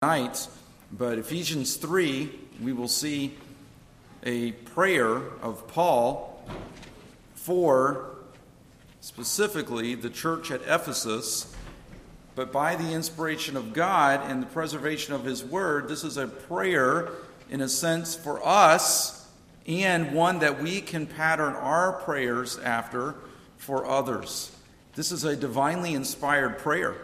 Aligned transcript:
night, 0.00 0.46
but 0.92 1.18
Ephesians 1.18 1.74
3, 1.74 2.30
we 2.62 2.72
will 2.72 2.86
see 2.86 3.34
a 4.22 4.52
prayer 4.52 5.16
of 5.42 5.66
Paul 5.66 6.40
for 7.34 8.10
specifically 9.00 9.96
the 9.96 10.08
church 10.08 10.52
at 10.52 10.60
Ephesus. 10.62 11.52
But 12.36 12.52
by 12.52 12.76
the 12.76 12.92
inspiration 12.92 13.56
of 13.56 13.72
God 13.72 14.20
and 14.30 14.40
the 14.40 14.46
preservation 14.46 15.14
of 15.14 15.24
His 15.24 15.42
Word, 15.42 15.88
this 15.88 16.04
is 16.04 16.16
a 16.16 16.28
prayer, 16.28 17.08
in 17.50 17.60
a 17.60 17.68
sense, 17.68 18.14
for 18.14 18.40
us 18.46 19.28
and 19.66 20.12
one 20.12 20.38
that 20.38 20.62
we 20.62 20.80
can 20.80 21.08
pattern 21.08 21.54
our 21.54 21.94
prayers 22.04 22.56
after 22.60 23.16
for 23.56 23.84
others. 23.84 24.56
This 24.94 25.10
is 25.10 25.24
a 25.24 25.34
divinely 25.34 25.94
inspired 25.94 26.58
prayer. 26.58 26.94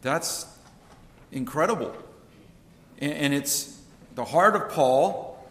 That's 0.00 0.46
incredible. 1.32 1.92
And 3.12 3.34
it's 3.34 3.80
the 4.14 4.24
heart 4.24 4.56
of 4.56 4.70
Paul. 4.70 5.44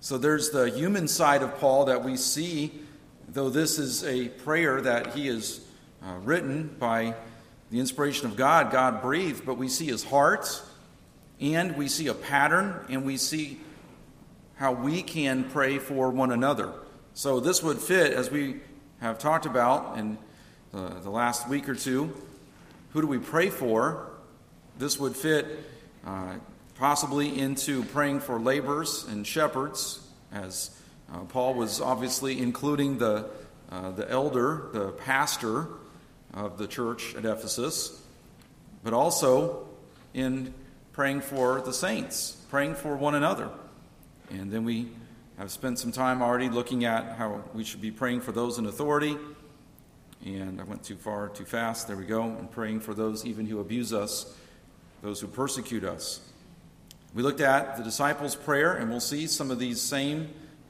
So 0.00 0.18
there's 0.18 0.50
the 0.50 0.68
human 0.70 1.08
side 1.08 1.42
of 1.42 1.58
Paul 1.58 1.86
that 1.86 2.04
we 2.04 2.16
see, 2.16 2.72
though 3.28 3.48
this 3.48 3.78
is 3.78 4.04
a 4.04 4.28
prayer 4.28 4.80
that 4.82 5.14
he 5.14 5.28
has 5.28 5.60
uh, 6.02 6.14
written 6.22 6.76
by 6.78 7.14
the 7.70 7.80
inspiration 7.80 8.26
of 8.26 8.36
God, 8.36 8.70
God 8.70 9.02
breathed, 9.02 9.44
but 9.44 9.58
we 9.58 9.68
see 9.68 9.86
his 9.86 10.04
heart, 10.04 10.62
and 11.40 11.76
we 11.76 11.88
see 11.88 12.06
a 12.06 12.14
pattern, 12.14 12.84
and 12.88 13.04
we 13.04 13.16
see 13.16 13.60
how 14.56 14.72
we 14.72 15.02
can 15.02 15.44
pray 15.44 15.78
for 15.78 16.10
one 16.10 16.32
another. 16.32 16.72
So 17.14 17.40
this 17.40 17.62
would 17.62 17.78
fit, 17.78 18.12
as 18.12 18.30
we 18.30 18.56
have 19.00 19.18
talked 19.18 19.46
about 19.46 19.98
in 19.98 20.18
the, 20.72 21.00
the 21.02 21.10
last 21.10 21.48
week 21.48 21.68
or 21.68 21.74
two. 21.74 22.14
Who 22.90 23.00
do 23.00 23.06
we 23.06 23.18
pray 23.18 23.50
for? 23.50 24.10
This 24.78 24.98
would 24.98 25.16
fit 25.16 25.46
uh, 26.06 26.36
possibly 26.78 27.38
into 27.38 27.82
praying 27.84 28.20
for 28.20 28.38
laborers 28.38 29.04
and 29.08 29.26
shepherds, 29.26 30.00
as 30.32 30.70
uh, 31.12 31.20
Paul 31.20 31.54
was 31.54 31.80
obviously 31.80 32.40
including 32.40 32.98
the, 32.98 33.26
uh, 33.70 33.90
the 33.92 34.10
elder, 34.10 34.68
the 34.72 34.90
pastor 34.92 35.68
of 36.34 36.58
the 36.58 36.66
church 36.66 37.14
at 37.14 37.24
Ephesus, 37.24 38.02
but 38.84 38.92
also 38.92 39.66
in 40.14 40.54
praying 40.92 41.20
for 41.20 41.60
the 41.60 41.72
saints, 41.72 42.36
praying 42.50 42.74
for 42.74 42.96
one 42.96 43.14
another. 43.14 43.50
And 44.30 44.50
then 44.50 44.64
we 44.64 44.88
have 45.38 45.50
spent 45.50 45.78
some 45.78 45.92
time 45.92 46.22
already 46.22 46.48
looking 46.48 46.84
at 46.84 47.16
how 47.16 47.42
we 47.54 47.64
should 47.64 47.80
be 47.80 47.90
praying 47.90 48.20
for 48.20 48.32
those 48.32 48.58
in 48.58 48.66
authority. 48.66 49.16
And 50.24 50.60
I 50.60 50.64
went 50.64 50.82
too 50.82 50.96
far, 50.96 51.28
too 51.28 51.44
fast. 51.44 51.86
There 51.86 51.96
we 51.96 52.04
go. 52.04 52.22
And 52.22 52.50
praying 52.50 52.80
for 52.80 52.92
those 52.92 53.24
even 53.24 53.46
who 53.46 53.60
abuse 53.60 53.92
us 53.92 54.34
those 55.02 55.20
who 55.20 55.26
persecute 55.26 55.84
us. 55.84 56.20
We 57.14 57.22
looked 57.22 57.40
at 57.40 57.76
the 57.76 57.82
disciples' 57.82 58.36
prayer, 58.36 58.74
and 58.74 58.90
we'll 58.90 59.00
see 59.00 59.26
some 59.26 59.50
of 59.50 59.58
these 59.58 59.80
same 59.80 60.28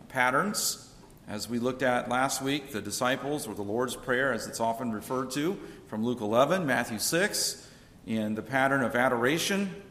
patterns 0.08 0.88
as 1.28 1.48
we 1.48 1.58
looked 1.58 1.82
at 1.82 2.08
last 2.08 2.40
week 2.40 2.72
the 2.72 2.80
disciples, 2.80 3.46
or 3.46 3.54
the 3.54 3.62
Lord's 3.62 3.96
Prayer, 3.96 4.32
as 4.32 4.46
it's 4.46 4.60
often 4.60 4.92
referred 4.92 5.30
to, 5.32 5.58
from 5.88 6.04
Luke 6.04 6.20
11, 6.20 6.64
Matthew 6.64 6.98
6, 6.98 7.68
in 8.06 8.34
the 8.34 8.42
pattern 8.42 8.82
of 8.82 8.94
adoration, 8.94 9.82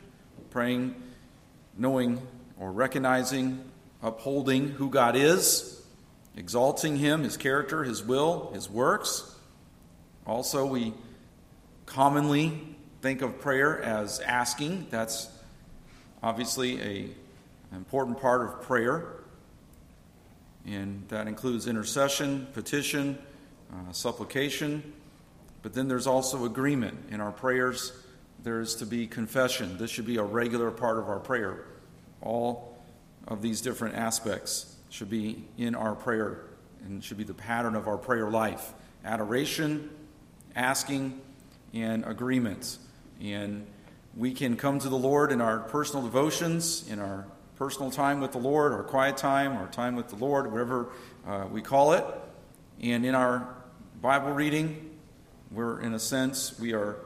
praying, 0.49 0.95
knowing 1.77 2.21
or 2.57 2.71
recognizing, 2.71 3.63
upholding 4.01 4.69
who 4.69 4.89
God 4.89 5.15
is, 5.15 5.83
exalting 6.35 6.95
Him, 6.97 7.23
His 7.23 7.35
character, 7.35 7.83
His 7.83 8.03
will, 8.03 8.51
His 8.53 8.69
works. 8.69 9.35
Also, 10.25 10.65
we 10.65 10.93
commonly 11.85 12.75
think 13.01 13.21
of 13.21 13.39
prayer 13.39 13.81
as 13.81 14.19
asking. 14.21 14.87
That's 14.89 15.29
obviously 16.23 16.81
a, 16.81 17.03
an 17.71 17.77
important 17.77 18.19
part 18.19 18.41
of 18.41 18.61
prayer. 18.61 19.13
And 20.65 21.07
that 21.09 21.27
includes 21.27 21.67
intercession, 21.67 22.47
petition, 22.53 23.17
uh, 23.71 23.91
supplication. 23.91 24.93
But 25.61 25.73
then 25.73 25.87
there's 25.87 26.07
also 26.07 26.45
agreement. 26.45 26.97
In 27.09 27.21
our 27.21 27.31
prayers, 27.31 27.93
there's 28.43 28.75
to 28.75 28.85
be 28.85 29.07
confession. 29.07 29.77
This 29.77 29.91
should 29.91 30.05
be 30.05 30.17
a 30.17 30.23
regular 30.23 30.71
part 30.71 30.97
of 30.97 31.09
our 31.09 31.19
prayer. 31.19 31.65
All 32.21 32.77
of 33.27 33.41
these 33.41 33.61
different 33.61 33.95
aspects 33.95 34.75
should 34.89 35.09
be 35.09 35.43
in 35.57 35.75
our 35.75 35.95
prayer 35.95 36.43
and 36.85 37.03
should 37.03 37.17
be 37.17 37.23
the 37.23 37.33
pattern 37.33 37.75
of 37.75 37.87
our 37.87 37.97
prayer 37.97 38.29
life 38.29 38.73
adoration, 39.03 39.89
asking, 40.55 41.21
and 41.73 42.03
agreement. 42.05 42.77
And 43.21 43.65
we 44.17 44.33
can 44.33 44.57
come 44.57 44.79
to 44.79 44.89
the 44.89 44.97
Lord 44.97 45.31
in 45.31 45.41
our 45.41 45.59
personal 45.59 46.03
devotions, 46.03 46.89
in 46.89 46.99
our 46.99 47.27
personal 47.55 47.91
time 47.91 48.19
with 48.19 48.31
the 48.31 48.39
Lord, 48.39 48.73
our 48.73 48.83
quiet 48.83 49.15
time, 49.15 49.55
our 49.55 49.67
time 49.67 49.95
with 49.95 50.07
the 50.09 50.15
Lord, 50.15 50.51
whatever 50.51 50.89
uh, 51.27 51.45
we 51.51 51.61
call 51.61 51.93
it. 51.93 52.03
And 52.81 53.05
in 53.05 53.13
our 53.13 53.47
Bible 54.01 54.31
reading, 54.31 54.97
we're, 55.51 55.79
in 55.81 55.93
a 55.93 55.99
sense, 55.99 56.57
we 56.59 56.73
are 56.73 56.97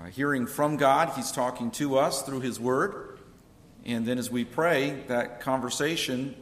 uh, 0.00 0.06
hearing 0.06 0.46
from 0.46 0.78
God. 0.78 1.10
He's 1.14 1.30
talking 1.30 1.70
to 1.72 1.98
us 1.98 2.22
through 2.22 2.40
His 2.40 2.58
Word. 2.58 3.18
And 3.84 4.06
then 4.06 4.18
as 4.18 4.30
we 4.30 4.44
pray, 4.44 5.02
that 5.08 5.40
conversation 5.40 6.34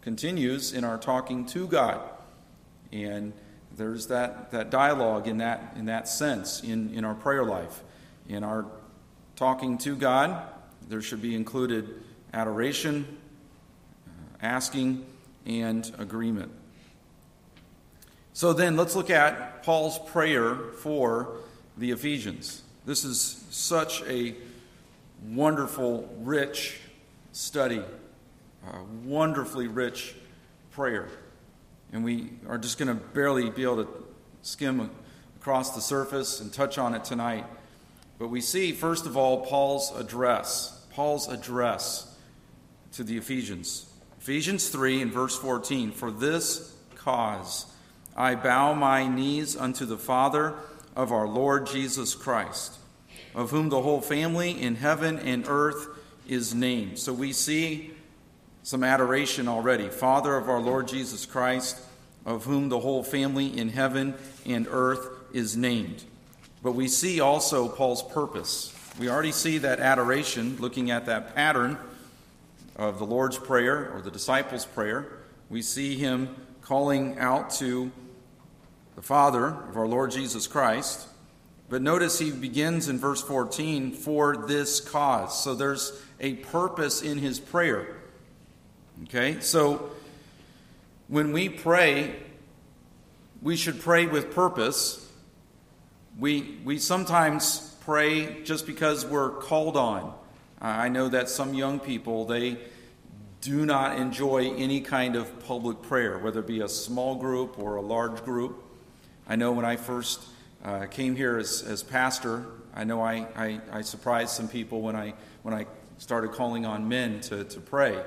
continues 0.00 0.72
in 0.72 0.82
our 0.82 0.98
talking 0.98 1.46
to 1.46 1.68
God. 1.68 2.00
And 2.90 3.32
there's 3.76 4.08
that, 4.08 4.50
that 4.50 4.70
dialogue 4.70 5.28
in 5.28 5.38
that, 5.38 5.74
in 5.76 5.86
that 5.86 6.08
sense 6.08 6.64
in, 6.64 6.92
in 6.94 7.04
our 7.04 7.14
prayer 7.14 7.44
life. 7.44 7.84
In 8.28 8.42
our 8.42 8.66
talking 9.40 9.78
to 9.78 9.96
God, 9.96 10.38
there 10.86 11.00
should 11.00 11.22
be 11.22 11.34
included 11.34 12.02
adoration, 12.34 13.16
asking, 14.42 15.02
and 15.46 15.90
agreement. 15.96 16.52
So 18.34 18.52
then 18.52 18.76
let's 18.76 18.94
look 18.94 19.08
at 19.08 19.62
Paul's 19.62 19.98
prayer 19.98 20.56
for 20.82 21.38
the 21.78 21.90
Ephesians. 21.90 22.60
This 22.84 23.02
is 23.02 23.42
such 23.48 24.02
a 24.02 24.34
wonderful, 25.26 26.14
rich 26.18 26.78
study, 27.32 27.82
a 28.70 28.82
wonderfully 29.06 29.68
rich 29.68 30.16
prayer. 30.70 31.08
And 31.94 32.04
we 32.04 32.28
are 32.46 32.58
just 32.58 32.76
going 32.76 32.88
to 32.88 32.94
barely 33.14 33.48
be 33.48 33.62
able 33.62 33.86
to 33.86 34.04
skim 34.42 34.90
across 35.40 35.74
the 35.74 35.80
surface 35.80 36.42
and 36.42 36.52
touch 36.52 36.76
on 36.76 36.94
it 36.94 37.04
tonight. 37.04 37.46
But 38.20 38.28
we 38.28 38.42
see, 38.42 38.72
first 38.72 39.06
of 39.06 39.16
all, 39.16 39.46
Paul's 39.46 39.96
address. 39.96 40.78
Paul's 40.90 41.26
address 41.26 42.14
to 42.92 43.02
the 43.02 43.16
Ephesians. 43.16 43.86
Ephesians 44.20 44.68
3 44.68 45.00
and 45.00 45.10
verse 45.10 45.38
14 45.38 45.90
For 45.90 46.10
this 46.10 46.76
cause 46.96 47.64
I 48.14 48.34
bow 48.34 48.74
my 48.74 49.08
knees 49.08 49.56
unto 49.56 49.86
the 49.86 49.96
Father 49.96 50.54
of 50.94 51.12
our 51.12 51.26
Lord 51.26 51.66
Jesus 51.66 52.14
Christ, 52.14 52.76
of 53.34 53.52
whom 53.52 53.70
the 53.70 53.80
whole 53.80 54.02
family 54.02 54.50
in 54.50 54.74
heaven 54.74 55.18
and 55.18 55.46
earth 55.48 55.88
is 56.28 56.54
named. 56.54 56.98
So 56.98 57.14
we 57.14 57.32
see 57.32 57.92
some 58.62 58.84
adoration 58.84 59.48
already. 59.48 59.88
Father 59.88 60.36
of 60.36 60.46
our 60.50 60.60
Lord 60.60 60.88
Jesus 60.88 61.24
Christ, 61.24 61.80
of 62.26 62.44
whom 62.44 62.68
the 62.68 62.80
whole 62.80 63.02
family 63.02 63.46
in 63.58 63.70
heaven 63.70 64.12
and 64.44 64.68
earth 64.68 65.08
is 65.32 65.56
named. 65.56 66.04
But 66.62 66.72
we 66.72 66.88
see 66.88 67.20
also 67.20 67.68
Paul's 67.68 68.02
purpose. 68.02 68.74
We 68.98 69.08
already 69.08 69.32
see 69.32 69.58
that 69.58 69.80
adoration, 69.80 70.56
looking 70.58 70.90
at 70.90 71.06
that 71.06 71.34
pattern 71.34 71.78
of 72.76 72.98
the 72.98 73.06
Lord's 73.06 73.38
Prayer 73.38 73.90
or 73.94 74.02
the 74.02 74.10
disciples' 74.10 74.66
prayer. 74.66 75.18
We 75.48 75.62
see 75.62 75.96
him 75.96 76.34
calling 76.60 77.18
out 77.18 77.50
to 77.50 77.90
the 78.94 79.02
Father 79.02 79.46
of 79.46 79.76
our 79.76 79.86
Lord 79.86 80.10
Jesus 80.10 80.46
Christ. 80.46 81.08
But 81.70 81.82
notice 81.82 82.18
he 82.18 82.30
begins 82.30 82.88
in 82.88 82.98
verse 82.98 83.22
14 83.22 83.92
for 83.92 84.36
this 84.36 84.80
cause. 84.80 85.42
So 85.42 85.54
there's 85.54 85.92
a 86.18 86.34
purpose 86.34 87.00
in 87.00 87.18
his 87.18 87.40
prayer. 87.40 87.96
Okay? 89.04 89.40
So 89.40 89.90
when 91.08 91.32
we 91.32 91.48
pray, 91.48 92.16
we 93.40 93.56
should 93.56 93.80
pray 93.80 94.06
with 94.06 94.34
purpose 94.34 95.09
we, 96.20 96.58
we 96.64 96.78
sometimes 96.78 97.74
pray 97.80 98.42
just 98.42 98.66
because 98.66 99.06
we're 99.06 99.30
called 99.30 99.76
on. 99.76 100.14
I 100.60 100.90
know 100.90 101.08
that 101.08 101.30
some 101.30 101.54
young 101.54 101.80
people, 101.80 102.26
they 102.26 102.58
do 103.40 103.64
not 103.64 103.98
enjoy 103.98 104.52
any 104.54 104.82
kind 104.82 105.16
of 105.16 105.46
public 105.46 105.80
prayer, 105.80 106.18
whether 106.18 106.40
it 106.40 106.46
be 106.46 106.60
a 106.60 106.68
small 106.68 107.14
group 107.14 107.58
or 107.58 107.76
a 107.76 107.80
large 107.80 108.22
group. 108.22 108.62
I 109.26 109.36
know 109.36 109.52
when 109.52 109.64
I 109.64 109.76
first 109.76 110.22
uh, 110.62 110.84
came 110.86 111.16
here 111.16 111.38
as, 111.38 111.62
as 111.62 111.82
pastor, 111.82 112.44
I 112.74 112.84
know 112.84 113.00
I, 113.00 113.26
I, 113.34 113.60
I, 113.72 113.80
surprised 113.80 114.32
some 114.32 114.46
people 114.46 114.82
when 114.82 114.94
I, 114.94 115.14
when 115.42 115.54
I 115.54 115.66
started 115.96 116.32
calling 116.32 116.66
on 116.66 116.86
men 116.86 117.20
to, 117.22 117.44
to 117.44 117.60
pray. 117.60 117.96
Uh, 117.96 118.02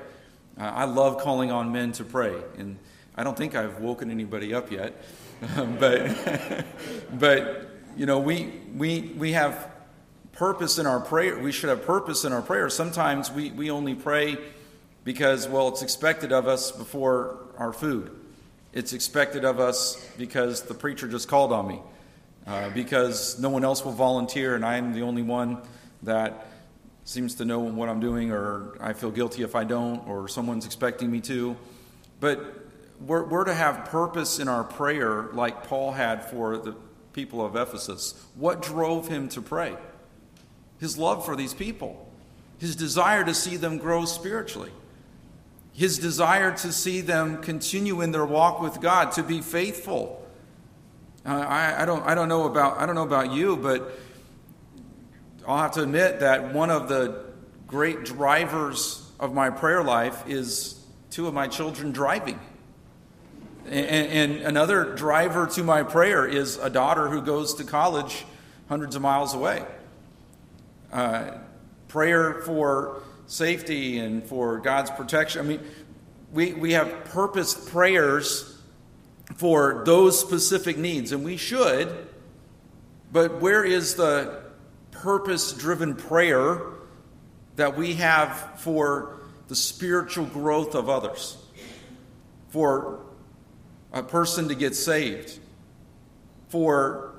I 0.60 0.84
love 0.84 1.20
calling 1.20 1.50
on 1.50 1.72
men 1.72 1.90
to 1.92 2.04
pray, 2.04 2.40
and 2.56 2.78
I 3.16 3.24
don't 3.24 3.36
think 3.36 3.56
I've 3.56 3.80
woken 3.80 4.08
anybody 4.12 4.54
up 4.54 4.70
yet. 4.70 4.94
but, 5.56 6.64
but 7.18 7.73
you 7.96 8.06
know, 8.06 8.18
we, 8.18 8.52
we, 8.76 9.12
we 9.16 9.32
have 9.32 9.70
purpose 10.32 10.78
in 10.78 10.86
our 10.86 11.00
prayer. 11.00 11.38
We 11.38 11.52
should 11.52 11.70
have 11.70 11.84
purpose 11.84 12.24
in 12.24 12.32
our 12.32 12.42
prayer. 12.42 12.68
Sometimes 12.68 13.30
we, 13.30 13.50
we 13.50 13.70
only 13.70 13.94
pray 13.94 14.36
because, 15.04 15.46
well, 15.46 15.68
it's 15.68 15.82
expected 15.82 16.32
of 16.32 16.48
us 16.48 16.72
before 16.72 17.38
our 17.58 17.72
food. 17.72 18.10
It's 18.72 18.92
expected 18.92 19.44
of 19.44 19.60
us 19.60 20.04
because 20.18 20.62
the 20.62 20.74
preacher 20.74 21.06
just 21.06 21.28
called 21.28 21.52
on 21.52 21.68
me, 21.68 21.80
uh, 22.46 22.70
because 22.70 23.38
no 23.38 23.48
one 23.48 23.64
else 23.64 23.84
will 23.84 23.92
volunteer, 23.92 24.56
and 24.56 24.64
I'm 24.64 24.92
the 24.92 25.02
only 25.02 25.22
one 25.22 25.58
that 26.02 26.48
seems 27.04 27.36
to 27.36 27.44
know 27.44 27.60
what 27.60 27.88
I'm 27.88 28.00
doing, 28.00 28.32
or 28.32 28.76
I 28.80 28.94
feel 28.94 29.12
guilty 29.12 29.42
if 29.42 29.54
I 29.54 29.62
don't, 29.62 30.06
or 30.08 30.26
someone's 30.26 30.66
expecting 30.66 31.10
me 31.10 31.20
to. 31.22 31.56
But 32.18 32.40
we're, 33.00 33.24
we're 33.24 33.44
to 33.44 33.54
have 33.54 33.84
purpose 33.84 34.40
in 34.40 34.48
our 34.48 34.64
prayer 34.64 35.28
like 35.32 35.64
Paul 35.64 35.92
had 35.92 36.24
for 36.24 36.56
the 36.56 36.74
people 37.14 37.44
of 37.44 37.56
Ephesus. 37.56 38.14
What 38.34 38.60
drove 38.60 39.08
him 39.08 39.30
to 39.30 39.40
pray? 39.40 39.74
His 40.78 40.98
love 40.98 41.24
for 41.24 41.34
these 41.34 41.54
people, 41.54 42.06
his 42.58 42.76
desire 42.76 43.24
to 43.24 43.32
see 43.32 43.56
them 43.56 43.78
grow 43.78 44.04
spiritually 44.04 44.70
his 45.74 45.98
desire 45.98 46.52
to 46.52 46.72
see 46.72 47.00
them 47.00 47.42
continue 47.42 48.00
in 48.00 48.12
their 48.12 48.24
walk 48.24 48.62
with 48.62 48.80
God, 48.80 49.12
to 49.12 49.22
be 49.24 49.40
faithful. 49.40 50.24
Uh, 51.26 51.30
I, 51.30 51.82
I, 51.82 51.84
don't, 51.84 52.02
I, 52.06 52.14
don't 52.14 52.28
know 52.28 52.44
about, 52.44 52.78
I 52.78 52.86
don't 52.86 52.94
know 52.94 53.02
about 53.02 53.32
you, 53.32 53.56
but 53.56 53.98
I'll 55.46 55.58
have 55.58 55.72
to 55.72 55.82
admit 55.82 56.20
that 56.20 56.54
one 56.54 56.70
of 56.70 56.88
the 56.88 57.24
great 57.66 58.04
drivers 58.04 59.10
of 59.18 59.34
my 59.34 59.50
prayer 59.50 59.82
life 59.82 60.28
is 60.28 60.80
two 61.10 61.26
of 61.26 61.34
my 61.34 61.48
children 61.48 61.90
driving. 61.90 62.38
And, 63.66 64.34
and 64.34 64.42
another 64.42 64.94
driver 64.94 65.46
to 65.48 65.62
my 65.62 65.82
prayer 65.82 66.26
is 66.26 66.58
a 66.58 66.68
daughter 66.68 67.08
who 67.08 67.22
goes 67.22 67.54
to 67.54 67.64
college 67.64 68.24
hundreds 68.68 68.94
of 68.96 69.02
miles 69.02 69.34
away. 69.34 69.64
Uh, 70.92 71.32
prayer 71.88 72.42
for 72.42 73.02
safety 73.26 73.98
and 73.98 74.24
for 74.24 74.58
God's 74.58 74.90
protection. 74.90 75.40
I 75.40 75.48
mean, 75.48 75.60
we, 76.32 76.52
we 76.52 76.72
have 76.72 77.04
purposed 77.06 77.68
prayers 77.68 78.58
for 79.36 79.82
those 79.86 80.18
specific 80.18 80.76
needs, 80.76 81.12
and 81.12 81.24
we 81.24 81.36
should, 81.36 82.08
but 83.12 83.40
where 83.40 83.64
is 83.64 83.94
the 83.94 84.42
purpose 84.90 85.52
driven 85.52 85.94
prayer 85.94 86.60
that 87.56 87.76
we 87.76 87.94
have 87.94 88.60
for 88.60 89.20
the 89.48 89.56
spiritual 89.56 90.26
growth 90.26 90.74
of 90.74 90.88
others? 90.88 91.38
For 92.48 93.03
a 93.94 94.02
person 94.02 94.48
to 94.48 94.54
get 94.54 94.74
saved, 94.74 95.38
for 96.48 97.14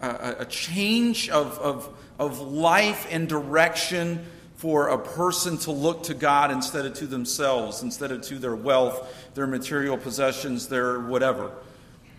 a, 0.00 0.36
a 0.38 0.44
change 0.46 1.28
of, 1.28 1.58
of, 1.58 1.88
of 2.18 2.40
life 2.40 3.06
and 3.10 3.28
direction 3.28 4.24
for 4.56 4.88
a 4.88 4.98
person 4.98 5.58
to 5.58 5.72
look 5.72 6.04
to 6.04 6.14
God 6.14 6.50
instead 6.50 6.86
of 6.86 6.94
to 6.94 7.06
themselves, 7.06 7.82
instead 7.82 8.12
of 8.12 8.22
to 8.22 8.38
their 8.38 8.54
wealth, 8.54 9.30
their 9.34 9.46
material 9.46 9.96
possessions, 9.96 10.68
their 10.68 11.00
whatever. 11.00 11.50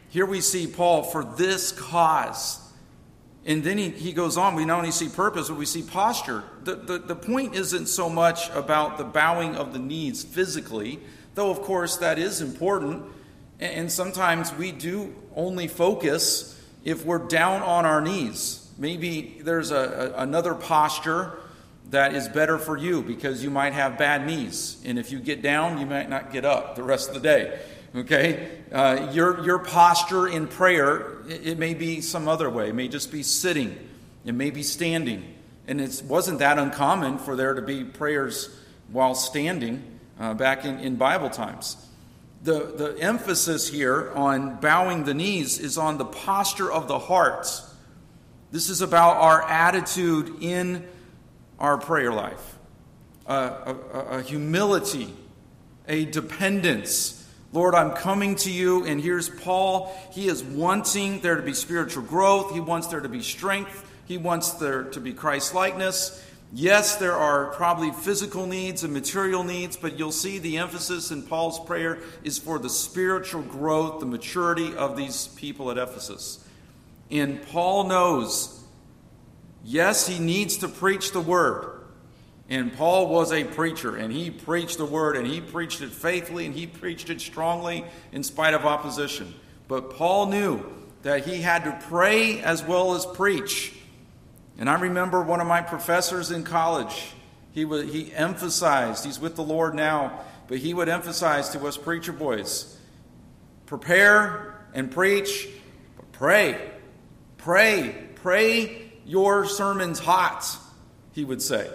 Here 0.09 0.25
we 0.25 0.41
see 0.41 0.67
Paul 0.67 1.03
for 1.03 1.23
this 1.23 1.71
cause. 1.71 2.59
And 3.45 3.63
then 3.63 3.77
he, 3.77 3.89
he 3.89 4.11
goes 4.11 4.37
on, 4.37 4.55
we 4.55 4.65
not 4.65 4.79
only 4.79 4.91
see 4.91 5.07
purpose, 5.07 5.49
but 5.49 5.57
we 5.57 5.65
see 5.65 5.83
posture. 5.83 6.43
The, 6.63 6.75
the, 6.75 6.97
the 6.99 7.15
point 7.15 7.55
isn't 7.55 7.87
so 7.87 8.09
much 8.09 8.49
about 8.51 8.97
the 8.97 9.03
bowing 9.03 9.55
of 9.55 9.71
the 9.71 9.79
knees 9.79 10.23
physically, 10.23 10.99
though, 11.35 11.49
of 11.49 11.61
course, 11.61 11.97
that 11.97 12.19
is 12.19 12.41
important. 12.41 13.03
And, 13.61 13.91
sometimes 13.91 14.53
we 14.53 14.71
do 14.71 15.13
only 15.35 15.67
focus 15.67 16.59
if 16.83 17.05
we're 17.05 17.27
down 17.27 17.61
on 17.61 17.85
our 17.85 18.01
knees. 18.01 18.67
Maybe 18.77 19.39
there's 19.43 19.69
a, 19.69 20.13
a 20.15 20.23
another 20.23 20.55
posture 20.55 21.37
that 21.91 22.15
is 22.15 22.27
better 22.27 22.57
for 22.57 22.77
you 22.77 23.01
because 23.01 23.43
you 23.43 23.51
might 23.51 23.73
have 23.73 23.97
bad 23.97 24.25
knees. 24.25 24.81
And 24.85 24.97
if 24.97 25.11
you 25.11 25.19
get 25.19 25.41
down, 25.41 25.77
you 25.77 25.85
might 25.85 26.09
not 26.09 26.31
get 26.31 26.45
up 26.45 26.75
the 26.75 26.83
rest 26.83 27.09
of 27.09 27.13
the 27.13 27.21
day. 27.21 27.59
Okay? 27.95 28.49
Uh, 28.71 29.09
your, 29.11 29.43
your 29.45 29.59
posture 29.59 30.27
in 30.27 30.47
prayer, 30.47 31.19
it, 31.27 31.47
it, 31.47 31.59
may 31.59 31.73
be 31.73 32.01
some 32.01 32.27
other 32.27 32.49
way. 32.49 32.69
It 32.69 32.75
may 32.75 32.87
just 32.87 33.11
be 33.11 33.21
sitting, 33.23 33.77
it 34.25 34.33
may 34.33 34.49
be 34.49 34.63
standing. 34.63 35.35
And 35.67 35.79
it 35.79 36.01
wasn't 36.07 36.39
that 36.39 36.57
uncommon 36.57 37.19
for 37.19 37.35
there 37.35 37.53
to 37.53 37.61
be 37.61 37.83
prayers 37.83 38.49
while 38.89 39.13
standing 39.13 39.83
uh, 40.19 40.33
back 40.33 40.65
in, 40.65 40.79
in 40.79 40.95
Bible 40.95 41.29
times. 41.29 41.77
The, 42.43 42.73
the 42.75 42.97
emphasis 42.99 43.69
here 43.69 44.11
on 44.15 44.59
bowing 44.59 45.03
the 45.03 45.13
knees 45.13 45.59
is 45.59 45.77
on 45.77 45.97
the 45.97 46.05
posture 46.05 46.71
of 46.71 46.87
the 46.87 46.97
heart. 46.97 47.47
This 48.51 48.69
is 48.69 48.81
about 48.81 49.17
our 49.17 49.43
attitude 49.43 50.41
in 50.41 50.87
our 51.59 51.77
prayer 51.77 52.11
life 52.11 52.57
a, 53.27 53.33
a, 53.33 53.99
a 54.17 54.21
humility, 54.21 55.13
a 55.87 56.05
dependence. 56.05 57.17
Lord, 57.53 57.75
I'm 57.75 57.91
coming 57.91 58.35
to 58.37 58.51
you, 58.51 58.85
and 58.85 58.99
here's 59.01 59.29
Paul. 59.29 59.95
He 60.11 60.27
is 60.27 60.43
wanting 60.43 61.21
there 61.21 61.35
to 61.35 61.41
be 61.41 61.53
spiritual 61.53 62.03
growth. 62.03 62.53
He 62.53 62.59
wants 62.59 62.87
there 62.87 63.01
to 63.01 63.09
be 63.09 63.21
strength. 63.21 63.89
He 64.05 64.17
wants 64.17 64.51
there 64.53 64.83
to 64.83 64.99
be 64.99 65.13
Christ 65.13 65.53
likeness. 65.53 66.25
Yes, 66.53 66.97
there 66.97 67.15
are 67.15 67.47
probably 67.51 67.91
physical 67.91 68.45
needs 68.45 68.83
and 68.83 68.93
material 68.93 69.43
needs, 69.43 69.77
but 69.77 69.97
you'll 69.97 70.11
see 70.11 70.37
the 70.37 70.57
emphasis 70.57 71.11
in 71.11 71.23
Paul's 71.23 71.59
prayer 71.59 71.99
is 72.23 72.37
for 72.37 72.59
the 72.59 72.69
spiritual 72.69 73.41
growth, 73.41 74.01
the 74.01 74.05
maturity 74.05 74.75
of 74.75 74.97
these 74.97 75.27
people 75.29 75.71
at 75.71 75.77
Ephesus. 75.77 76.45
And 77.09 77.41
Paul 77.47 77.85
knows 77.85 78.57
Yes, 79.63 80.07
he 80.07 80.19
needs 80.19 80.57
to 80.57 80.67
preach 80.67 81.11
the 81.11 81.21
word. 81.21 81.81
And 82.49 82.75
Paul 82.75 83.07
was 83.07 83.31
a 83.31 83.43
preacher, 83.43 83.95
and 83.95 84.11
he 84.11 84.29
preached 84.29 84.77
the 84.77 84.85
word, 84.85 85.15
and 85.15 85.25
he 85.25 85.39
preached 85.39 85.81
it 85.81 85.91
faithfully, 85.91 86.45
and 86.45 86.55
he 86.55 86.67
preached 86.67 87.09
it 87.09 87.21
strongly 87.21 87.85
in 88.11 88.23
spite 88.23 88.53
of 88.53 88.65
opposition. 88.65 89.33
But 89.67 89.91
Paul 89.91 90.27
knew 90.27 90.65
that 91.03 91.25
he 91.25 91.41
had 91.41 91.63
to 91.63 91.79
pray 91.87 92.41
as 92.41 92.63
well 92.63 92.93
as 92.93 93.05
preach. 93.05 93.73
And 94.61 94.69
I 94.69 94.79
remember 94.79 95.23
one 95.23 95.41
of 95.41 95.47
my 95.47 95.63
professors 95.63 96.29
in 96.29 96.43
college, 96.43 97.13
he, 97.51 97.65
would, 97.65 97.89
he 97.89 98.13
emphasized, 98.13 99.03
he's 99.03 99.19
with 99.19 99.35
the 99.35 99.41
Lord 99.41 99.73
now, 99.73 100.19
but 100.47 100.59
he 100.59 100.75
would 100.75 100.87
emphasize 100.87 101.49
to 101.49 101.65
us 101.65 101.77
preacher 101.77 102.13
boys 102.13 102.77
prepare 103.65 104.63
and 104.75 104.91
preach, 104.91 105.49
but 105.95 106.11
pray. 106.11 106.69
Pray. 107.37 108.09
Pray 108.13 108.91
your 109.03 109.47
sermons 109.47 109.97
hot, 109.97 110.45
he 111.13 111.25
would 111.25 111.41
say. 111.41 111.67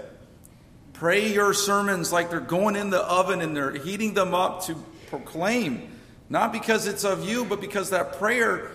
Pray 0.93 1.33
your 1.33 1.55
sermons 1.55 2.13
like 2.13 2.31
they're 2.31 2.39
going 2.39 2.77
in 2.77 2.91
the 2.91 3.03
oven 3.03 3.41
and 3.41 3.57
they're 3.57 3.73
heating 3.73 4.15
them 4.15 4.33
up 4.33 4.63
to 4.67 4.77
proclaim, 5.09 5.91
not 6.29 6.53
because 6.53 6.87
it's 6.87 7.03
of 7.03 7.29
you, 7.29 7.45
but 7.45 7.61
because 7.61 7.91
that 7.91 8.13
prayer 8.13 8.71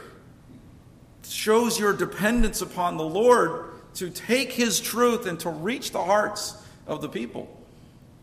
shows 1.23 1.79
your 1.79 1.93
dependence 1.93 2.61
upon 2.61 2.97
the 2.97 3.05
Lord 3.05 3.70
to 3.95 4.09
take 4.09 4.53
his 4.53 4.79
truth 4.79 5.25
and 5.25 5.39
to 5.41 5.49
reach 5.49 5.91
the 5.91 6.03
hearts 6.03 6.55
of 6.87 7.01
the 7.01 7.09
people. 7.09 7.57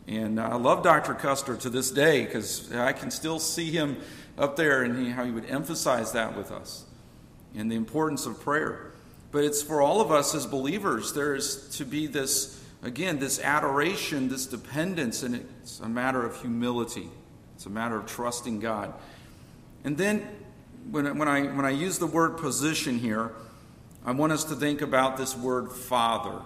And 0.07 0.39
I 0.39 0.55
love 0.55 0.83
Dr. 0.83 1.13
Custer 1.13 1.55
to 1.57 1.69
this 1.69 1.91
day 1.91 2.25
because 2.25 2.73
I 2.73 2.93
can 2.93 3.11
still 3.11 3.39
see 3.39 3.69
him 3.69 3.97
up 4.37 4.55
there 4.55 4.83
and 4.83 5.05
he, 5.05 5.11
how 5.11 5.23
he 5.23 5.31
would 5.31 5.45
emphasize 5.45 6.13
that 6.13 6.35
with 6.35 6.51
us 6.51 6.85
and 7.55 7.71
the 7.71 7.75
importance 7.75 8.25
of 8.25 8.39
prayer. 8.39 8.91
But 9.31 9.43
it's 9.43 9.61
for 9.61 9.81
all 9.81 10.01
of 10.01 10.11
us 10.11 10.33
as 10.33 10.47
believers. 10.47 11.13
There 11.13 11.35
is 11.35 11.69
to 11.77 11.85
be 11.85 12.07
this, 12.07 12.63
again, 12.81 13.19
this 13.19 13.39
adoration, 13.39 14.29
this 14.29 14.47
dependence, 14.47 15.21
and 15.21 15.47
it's 15.61 15.79
a 15.79 15.89
matter 15.89 16.25
of 16.25 16.41
humility. 16.41 17.09
It's 17.55 17.67
a 17.67 17.69
matter 17.69 17.97
of 17.97 18.07
trusting 18.07 18.59
God. 18.59 18.93
And 19.83 19.97
then 19.97 20.27
when, 20.89 21.17
when, 21.17 21.27
I, 21.27 21.43
when 21.43 21.65
I 21.65 21.71
use 21.71 21.99
the 21.99 22.07
word 22.07 22.37
position 22.37 22.97
here, 22.97 23.31
I 24.05 24.11
want 24.11 24.31
us 24.31 24.45
to 24.45 24.55
think 24.55 24.81
about 24.81 25.17
this 25.17 25.35
word 25.35 25.71
father. 25.71 26.41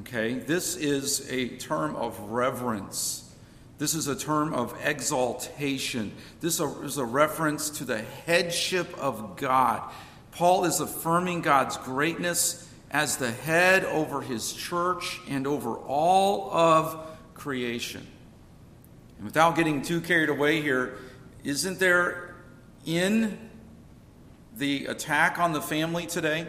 Okay? 0.00 0.34
This 0.34 0.76
is 0.76 1.30
a 1.30 1.48
term 1.48 1.96
of 1.96 2.18
reverence. 2.20 3.34
This 3.78 3.94
is 3.94 4.06
a 4.06 4.14
term 4.14 4.54
of 4.54 4.74
exaltation. 4.84 6.12
This 6.40 6.60
is 6.60 6.98
a 6.98 7.04
reference 7.04 7.70
to 7.70 7.84
the 7.84 7.98
headship 7.98 8.96
of 8.98 9.36
God. 9.36 9.82
Paul 10.30 10.64
is 10.64 10.80
affirming 10.80 11.40
God's 11.40 11.76
greatness 11.78 12.68
as 12.90 13.16
the 13.16 13.30
head 13.30 13.84
over 13.84 14.20
his 14.20 14.52
church 14.52 15.20
and 15.28 15.46
over 15.46 15.76
all 15.76 16.50
of 16.52 17.06
creation. 17.34 18.06
And 19.16 19.26
without 19.26 19.56
getting 19.56 19.82
too 19.82 20.00
carried 20.00 20.28
away 20.28 20.62
here, 20.62 20.98
isn't 21.42 21.78
there 21.80 22.34
in 22.86 23.50
the 24.56 24.86
attack 24.86 25.38
on 25.38 25.52
the 25.52 25.62
family 25.62 26.06
today, 26.06 26.46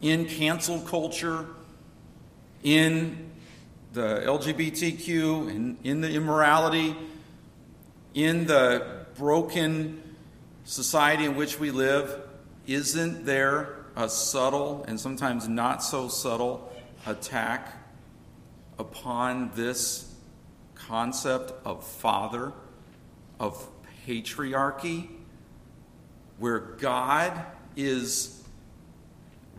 in 0.00 0.26
cancel 0.26 0.80
culture, 0.80 1.46
in 2.62 3.30
the 3.92 4.22
LGBTQ, 4.24 5.50
in, 5.50 5.78
in 5.84 6.00
the 6.00 6.10
immorality, 6.10 6.96
in 8.14 8.46
the 8.46 9.06
broken 9.16 10.02
society 10.64 11.24
in 11.24 11.36
which 11.36 11.60
we 11.60 11.70
live, 11.70 12.20
isn't 12.66 13.24
there 13.24 13.76
a 13.96 14.08
subtle 14.08 14.84
and 14.88 14.98
sometimes 14.98 15.48
not 15.48 15.82
so 15.82 16.08
subtle 16.08 16.72
attack 17.06 17.76
upon 18.78 19.50
this 19.54 20.12
concept 20.74 21.52
of 21.64 21.86
father, 21.86 22.52
of 23.38 23.68
patriarchy, 24.06 25.08
where 26.38 26.58
God 26.58 27.44
is 27.76 28.33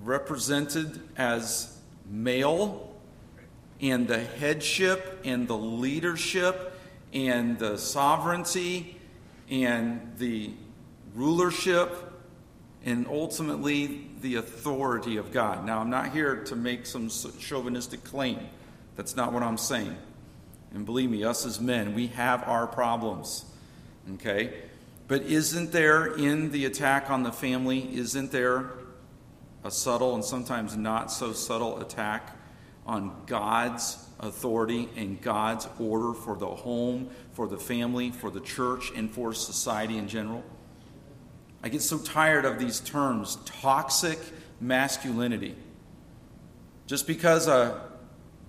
represented 0.03 1.01
as 1.17 1.77
male, 2.09 2.95
and 3.81 4.07
the 4.07 4.19
headship 4.19 5.21
and 5.25 5.47
the 5.47 5.57
leadership 5.57 6.79
and 7.13 7.59
the 7.59 7.77
sovereignty 7.77 8.97
and 9.49 10.13
the 10.17 10.51
rulership 11.13 12.13
and 12.85 13.07
ultimately 13.07 14.07
the 14.21 14.35
authority 14.35 15.17
of 15.17 15.31
God. 15.31 15.65
Now, 15.65 15.79
I'm 15.79 15.89
not 15.89 16.09
here 16.09 16.43
to 16.45 16.55
make 16.55 16.85
some 16.85 17.09
chauvinistic 17.09 18.03
claim. 18.03 18.39
That's 18.95 19.15
not 19.15 19.33
what 19.33 19.43
I'm 19.43 19.57
saying. 19.57 19.97
And 20.73 20.85
believe 20.85 21.09
me, 21.09 21.23
us 21.23 21.45
as 21.45 21.59
men, 21.59 21.95
we 21.95 22.07
have 22.07 22.43
our 22.47 22.67
problems. 22.67 23.45
Okay? 24.15 24.53
But 25.07 25.23
isn't 25.23 25.71
there 25.71 26.05
in 26.15 26.51
the 26.51 26.65
attack 26.65 27.09
on 27.09 27.23
the 27.23 27.31
family, 27.31 27.95
isn't 27.95 28.31
there 28.31 28.71
a 29.65 29.72
subtle 29.72 30.13
and 30.13 30.24
sometimes 30.24 30.77
not 30.77 31.12
so 31.12 31.34
subtle 31.34 31.81
attack 31.81 32.38
on 32.86 33.12
God's 33.25 33.98
authority 34.19 34.88
and 34.95 35.19
God's 35.19 35.67
order 35.79 36.13
for 36.13 36.38
the 36.38 36.45
home, 36.48 37.10
for 37.34 37.48
the 37.48 37.57
family, 37.57 38.12
for 38.12 38.29
the 38.29 38.39
church, 38.39 38.91
and 38.95 39.12
for 39.12 39.34
society 39.34 39.98
in 39.98 40.07
general? 40.07 40.43
I 41.63 41.69
get 41.69 41.81
so 41.81 41.98
tired 41.98 42.45
of 42.45 42.60
these 42.60 42.79
terms 42.79 43.39
toxic 43.43 44.19
masculinity. 44.62 45.55
Just 46.86 47.07
because 47.07 47.48
a 47.48 47.81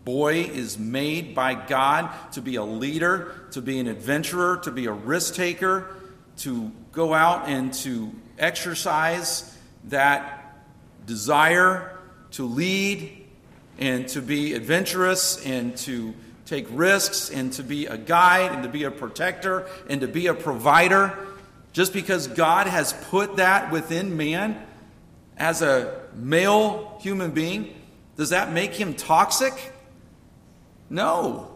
boy 0.04 0.42
is 0.42 0.78
made 0.78 1.34
by 1.34 1.54
God 1.54 2.10
to 2.32 2.42
be 2.42 2.56
a 2.56 2.62
leader, 2.62 3.48
to 3.52 3.62
be 3.62 3.80
an 3.80 3.86
adventurer, 3.86 4.58
to 4.64 4.70
be 4.70 4.84
a 4.84 4.92
risk 4.92 5.34
taker, 5.34 5.96
to 6.38 6.70
go 6.92 7.14
out 7.14 7.48
and 7.48 7.72
to 7.72 8.12
exercise 8.38 9.56
that 9.84 10.45
desire 11.06 11.98
to 12.32 12.44
lead 12.44 13.24
and 13.78 14.08
to 14.08 14.20
be 14.20 14.54
adventurous 14.54 15.44
and 15.44 15.76
to 15.78 16.14
take 16.44 16.66
risks 16.70 17.30
and 17.30 17.52
to 17.54 17.62
be 17.62 17.86
a 17.86 17.96
guide 17.96 18.52
and 18.52 18.62
to 18.62 18.68
be 18.68 18.84
a 18.84 18.90
protector 18.90 19.66
and 19.88 20.00
to 20.00 20.08
be 20.08 20.26
a 20.26 20.34
provider 20.34 21.16
just 21.72 21.92
because 21.92 22.26
God 22.26 22.66
has 22.66 22.94
put 23.10 23.36
that 23.36 23.70
within 23.70 24.16
man 24.16 24.58
as 25.36 25.60
a 25.60 26.00
male 26.14 26.98
human 27.02 27.32
being, 27.32 27.74
does 28.16 28.30
that 28.30 28.50
make 28.50 28.72
him 28.72 28.94
toxic? 28.94 29.52
No. 30.88 31.55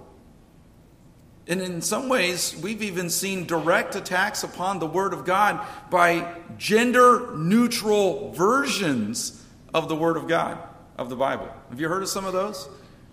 And 1.50 1.61
in 1.61 1.83
some 1.83 2.09
ways, 2.09 2.57
we've 2.62 2.80
even 2.80 3.11
seen 3.11 3.45
direct 3.45 3.97
attacks 3.97 4.45
upon 4.45 4.78
the 4.78 4.87
Word 4.87 5.12
of 5.12 5.25
God 5.25 5.66
by 5.90 6.33
gender 6.57 7.37
neutral 7.37 8.30
versions 8.30 9.45
of 9.75 9.88
the 9.88 9.97
Word 9.97 10.16
of 10.16 10.28
God, 10.28 10.59
of 10.97 11.11
the 11.11 11.16
Bible. 11.16 11.52
Have 11.71 11.80
you 11.80 11.88
heard 11.88 12.04
of 12.04 12.09
some 12.09 12.25
of 12.25 12.33
those? 12.33 12.69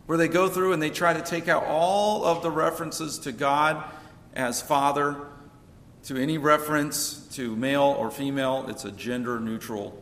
Where 0.06 0.20
they 0.20 0.28
go 0.28 0.48
through 0.50 0.74
and 0.74 0.82
they 0.82 0.92
try 0.92 1.14
to 1.14 1.22
take 1.24 1.48
out 1.48 1.64
all 1.64 2.26
of 2.26 2.44
the 2.44 2.52
references 2.52 3.18
to 3.20 3.32
God 3.32 3.84
as 4.36 4.62
Father 4.62 5.18
to 6.04 6.16
any 6.16 6.38
reference 6.38 7.28
to 7.36 7.56
male 7.56 7.96
or 7.98 8.12
female, 8.12 8.68
it's 8.70 8.86
a 8.86 8.92
gender 8.92 9.40
neutral 9.40 10.00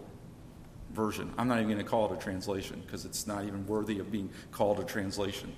version. 0.92 1.34
I'm 1.38 1.48
not 1.48 1.60
even 1.60 1.70
going 1.70 1.78
to 1.78 1.90
call 1.90 2.12
it 2.12 2.18
a 2.18 2.22
translation 2.22 2.84
because 2.86 3.06
it's 3.06 3.28
not 3.28 3.46
even 3.46 3.66
worthy 3.66 4.00
of 4.00 4.12
being 4.12 4.30
called 4.52 4.82
a 4.82 4.84
translation. 4.84 5.56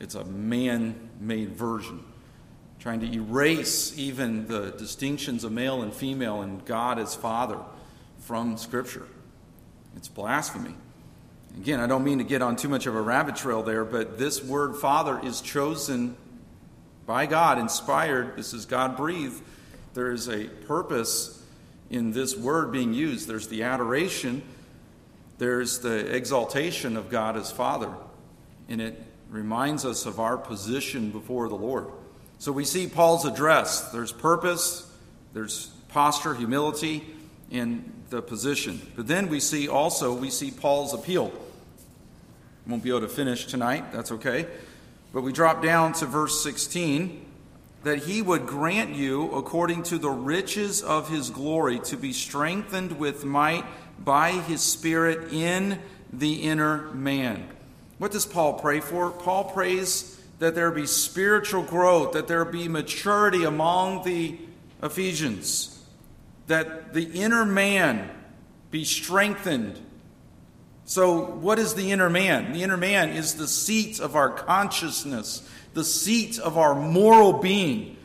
It's 0.00 0.14
a 0.14 0.24
man 0.24 1.10
made 1.20 1.50
version, 1.50 2.04
trying 2.78 3.00
to 3.00 3.12
erase 3.12 3.96
even 3.98 4.46
the 4.46 4.70
distinctions 4.72 5.44
of 5.44 5.52
male 5.52 5.82
and 5.82 5.92
female 5.92 6.42
and 6.42 6.64
God 6.64 6.98
as 6.98 7.14
Father 7.14 7.58
from 8.20 8.56
Scripture. 8.56 9.06
It's 9.96 10.08
blasphemy. 10.08 10.74
Again, 11.56 11.80
I 11.80 11.86
don't 11.86 12.04
mean 12.04 12.18
to 12.18 12.24
get 12.24 12.42
on 12.42 12.56
too 12.56 12.68
much 12.68 12.86
of 12.86 12.94
a 12.94 13.00
rabbit 13.00 13.36
trail 13.36 13.62
there, 13.62 13.84
but 13.84 14.18
this 14.18 14.42
word 14.42 14.76
Father 14.76 15.20
is 15.24 15.40
chosen 15.40 16.16
by 17.06 17.26
God, 17.26 17.58
inspired. 17.58 18.36
This 18.36 18.52
is 18.54 18.66
God 18.66 18.96
breathed 18.96 19.42
there 19.98 20.12
is 20.12 20.28
a 20.28 20.44
purpose 20.44 21.42
in 21.90 22.12
this 22.12 22.36
word 22.36 22.70
being 22.70 22.94
used. 22.94 23.26
There's 23.26 23.48
the 23.48 23.64
adoration, 23.64 24.42
there's 25.38 25.80
the 25.80 26.14
exaltation 26.14 26.96
of 26.96 27.10
God 27.10 27.36
as 27.36 27.50
Father, 27.50 27.92
and 28.68 28.80
it 28.80 29.02
reminds 29.28 29.84
us 29.84 30.06
of 30.06 30.18
our 30.18 30.36
position 30.36 31.10
before 31.10 31.48
the 31.48 31.54
Lord. 31.54 31.86
So 32.38 32.52
we 32.52 32.64
see 32.64 32.86
Paul's 32.86 33.24
address. 33.24 33.90
There's 33.90 34.12
purpose, 34.12 34.90
there's 35.32 35.68
posture, 35.88 36.34
humility, 36.34 37.04
and 37.50 37.92
the 38.10 38.22
position. 38.22 38.80
But 38.96 39.06
then 39.06 39.28
we 39.28 39.40
see 39.40 39.68
also 39.68 40.14
we 40.14 40.30
see 40.30 40.50
Paul's 40.50 40.94
appeal. 40.94 41.32
Won't 42.66 42.82
be 42.82 42.90
able 42.90 43.00
to 43.00 43.08
finish 43.08 43.46
tonight, 43.46 43.92
that's 43.92 44.12
okay. 44.12 44.46
But 45.12 45.22
we 45.22 45.32
drop 45.32 45.62
down 45.62 45.94
to 45.94 46.06
verse 46.06 46.42
16 46.42 47.24
that 47.84 48.00
he 48.00 48.20
would 48.20 48.46
grant 48.46 48.94
you, 48.94 49.30
according 49.32 49.84
to 49.84 49.98
the 49.98 50.10
riches 50.10 50.82
of 50.82 51.08
his 51.08 51.30
glory, 51.30 51.78
to 51.78 51.96
be 51.96 52.12
strengthened 52.12 52.98
with 52.98 53.24
might 53.24 53.64
by 54.04 54.32
his 54.32 54.60
Spirit 54.60 55.32
in 55.32 55.78
the 56.12 56.42
inner 56.42 56.92
man. 56.92 57.48
What 57.98 58.12
does 58.12 58.26
Paul 58.26 58.54
pray 58.54 58.80
for? 58.80 59.10
Paul 59.10 59.44
prays 59.44 60.20
that 60.38 60.54
there 60.54 60.70
be 60.70 60.86
spiritual 60.86 61.62
growth, 61.62 62.12
that 62.12 62.28
there 62.28 62.44
be 62.44 62.68
maturity 62.68 63.44
among 63.44 64.04
the 64.04 64.38
Ephesians, 64.82 65.84
that 66.46 66.94
the 66.94 67.04
inner 67.04 67.44
man 67.44 68.08
be 68.70 68.84
strengthened. 68.84 69.78
So, 70.84 71.24
what 71.24 71.58
is 71.58 71.74
the 71.74 71.90
inner 71.90 72.08
man? 72.08 72.52
The 72.52 72.62
inner 72.62 72.76
man 72.76 73.10
is 73.10 73.34
the 73.34 73.48
seat 73.48 74.00
of 74.00 74.16
our 74.16 74.30
consciousness 74.30 75.46
the 75.78 75.84
seat 75.84 76.40
of 76.40 76.58
our 76.58 76.74
moral 76.74 77.34
being. 77.34 77.96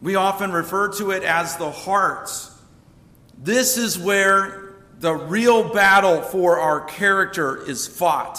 We 0.00 0.14
often 0.14 0.50
refer 0.50 0.88
to 0.94 1.10
it 1.10 1.22
as 1.22 1.56
the 1.56 1.70
heart. 1.70 2.30
This 3.36 3.76
is 3.76 3.98
where 3.98 4.72
the 4.98 5.14
real 5.14 5.74
battle 5.74 6.22
for 6.22 6.58
our 6.58 6.80
character 6.80 7.62
is 7.62 7.86
fought. 7.86 8.38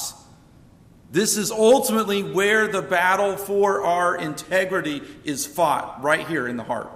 This 1.11 1.35
is 1.35 1.51
ultimately 1.51 2.23
where 2.23 2.69
the 2.69 2.81
battle 2.81 3.35
for 3.35 3.83
our 3.83 4.15
integrity 4.15 5.01
is 5.25 5.45
fought, 5.45 6.01
right 6.01 6.25
here 6.25 6.47
in 6.47 6.55
the 6.55 6.63
heart. 6.63 6.89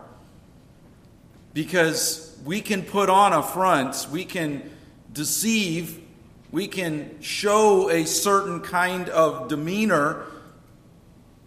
Because 1.54 2.38
we 2.46 2.62
can 2.62 2.84
put 2.84 3.10
on 3.10 3.34
a 3.34 3.44
front, 3.44 4.08
we 4.12 4.24
can 4.24 4.70
deceive, 5.12 6.02
we 6.50 6.68
can 6.68 7.22
show 7.22 7.90
a 7.90 8.06
certain 8.06 8.62
kind 8.62 9.10
of 9.10 9.50
demeanor 9.50 10.24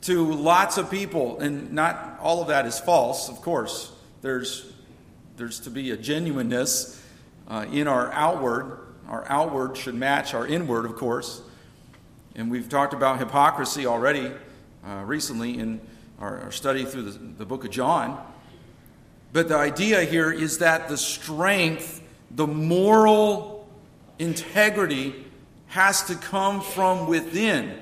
to 0.02 0.30
lots 0.32 0.76
of 0.76 0.90
people, 0.90 1.40
and 1.40 1.72
not 1.72 2.18
all 2.20 2.42
of 2.42 2.48
that 2.48 2.66
is 2.66 2.78
false, 2.78 3.30
of 3.30 3.36
course. 3.36 3.90
There's, 4.20 4.70
there's 5.36 5.60
to 5.60 5.70
be 5.70 5.90
a 5.90 5.96
genuineness 5.96 7.02
uh, 7.48 7.64
in 7.72 7.88
our 7.88 8.12
outward. 8.12 8.78
Our 9.08 9.24
outward 9.26 9.76
should 9.78 9.94
match 9.94 10.34
our 10.34 10.46
inward, 10.46 10.84
of 10.84 10.96
course. 10.96 11.40
And 12.38 12.52
we've 12.52 12.68
talked 12.68 12.94
about 12.94 13.18
hypocrisy 13.18 13.84
already 13.84 14.30
uh, 14.86 15.02
recently 15.04 15.58
in 15.58 15.80
our, 16.20 16.38
our, 16.42 16.52
study 16.52 16.84
through 16.84 17.02
the, 17.02 17.18
the 17.38 17.44
book 17.44 17.64
of 17.64 17.72
John. 17.72 18.24
But 19.32 19.48
the 19.48 19.56
idea 19.56 20.04
here 20.04 20.30
is 20.30 20.58
that 20.58 20.88
the 20.88 20.96
strength, 20.96 22.00
the 22.30 22.46
moral 22.46 23.68
integrity, 24.20 25.26
has 25.66 26.04
to 26.04 26.14
come 26.14 26.60
from 26.60 27.08
within. 27.08 27.76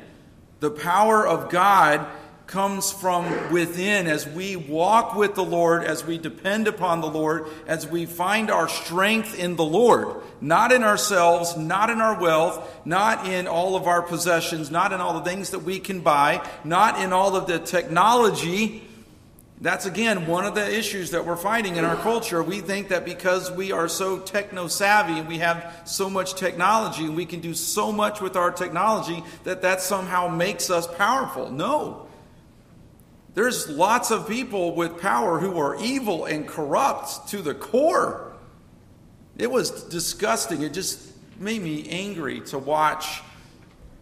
The 0.61 0.71
power 0.71 1.27
of 1.27 1.51
God 1.51 2.07
comes 2.47 2.93
from 2.93 3.53
within 3.53 4.07
as 4.07 4.27
we 4.27 4.55
walk 4.55 5.17
with 5.17 5.35
the 5.35 5.45
Lord, 5.45 5.83
as 5.85 6.05
we 6.05 6.17
depend 6.17 6.69
upon 6.69 7.01
the 7.01 7.09
Lord, 7.09 7.49
as 7.67 7.87
we 7.87 8.07
find 8.07 8.51
our 8.51 8.69
strength 8.69 9.39
in 9.39 9.57
the 9.57 9.65
Lord, 9.65 10.23
not 10.41 10.71
in 10.71 10.85
ourselves, 10.85 11.57
not 11.57 11.91
in 11.91 12.01
our 12.01 12.21
wealth, 12.21 12.87
not 12.87 13.27
in 13.27 13.49
all 13.49 13.75
of 13.75 13.87
our 13.87 14.03
possessions, 14.03 14.71
not 14.71 14.93
in 14.93 15.01
all 15.01 15.15
the 15.15 15.29
things 15.29 15.51
that 15.51 15.61
we 15.61 15.81
can 15.81 16.01
buy, 16.01 16.47
not 16.63 17.01
in 17.01 17.13
all 17.13 17.35
of 17.35 17.49
the 17.49 17.59
technology. 17.59 18.83
That's 19.61 19.87
again 19.87 20.27
one 20.27 20.45
of 20.45 20.55
the 20.55 20.79
issues 20.79 21.11
that 21.13 21.27
we're 21.27 21.35
fighting 21.35 21.77
in 21.77 21.85
our 21.85 21.97
culture. 21.97 22.43
We 22.43 22.61
think 22.61 22.89
that 22.89 23.05
because 23.05 23.51
we 23.51 23.73
are 23.73 23.89
so 23.89 24.19
techno 24.21 24.69
savvy 24.69 25.19
and 25.19 25.27
we 25.27 25.39
have 25.39 25.83
so 25.85 26.11
much 26.11 26.35
technology 26.35 27.07
and 27.07 27.17
we 27.17 27.27
can 27.27 27.41
do 27.41 27.55
so 27.55 27.91
much 27.91 28.21
with 28.21 28.37
our 28.37 28.53
technology 28.53 29.25
that 29.45 29.63
that 29.63 29.81
somehow 29.81 30.29
makes 30.29 30.71
us 30.71 30.87
powerful. 30.87 31.51
No. 31.51 32.06
There's 33.37 33.69
lots 33.69 34.11
of 34.11 34.27
people 34.27 34.75
with 34.75 34.99
power 34.99 35.39
who 35.39 35.59
are 35.59 35.77
evil 35.77 36.25
and 36.25 36.49
corrupt 36.49 37.29
to 37.29 37.43
the 37.43 37.53
core. 37.53 38.33
It 39.37 39.51
was 39.51 39.85
disgusting. 39.85 40.63
It 40.63 40.73
just 40.73 41.13
made 41.39 41.61
me 41.61 41.87
angry 41.91 42.41
to 42.47 42.59
watch 42.59 43.21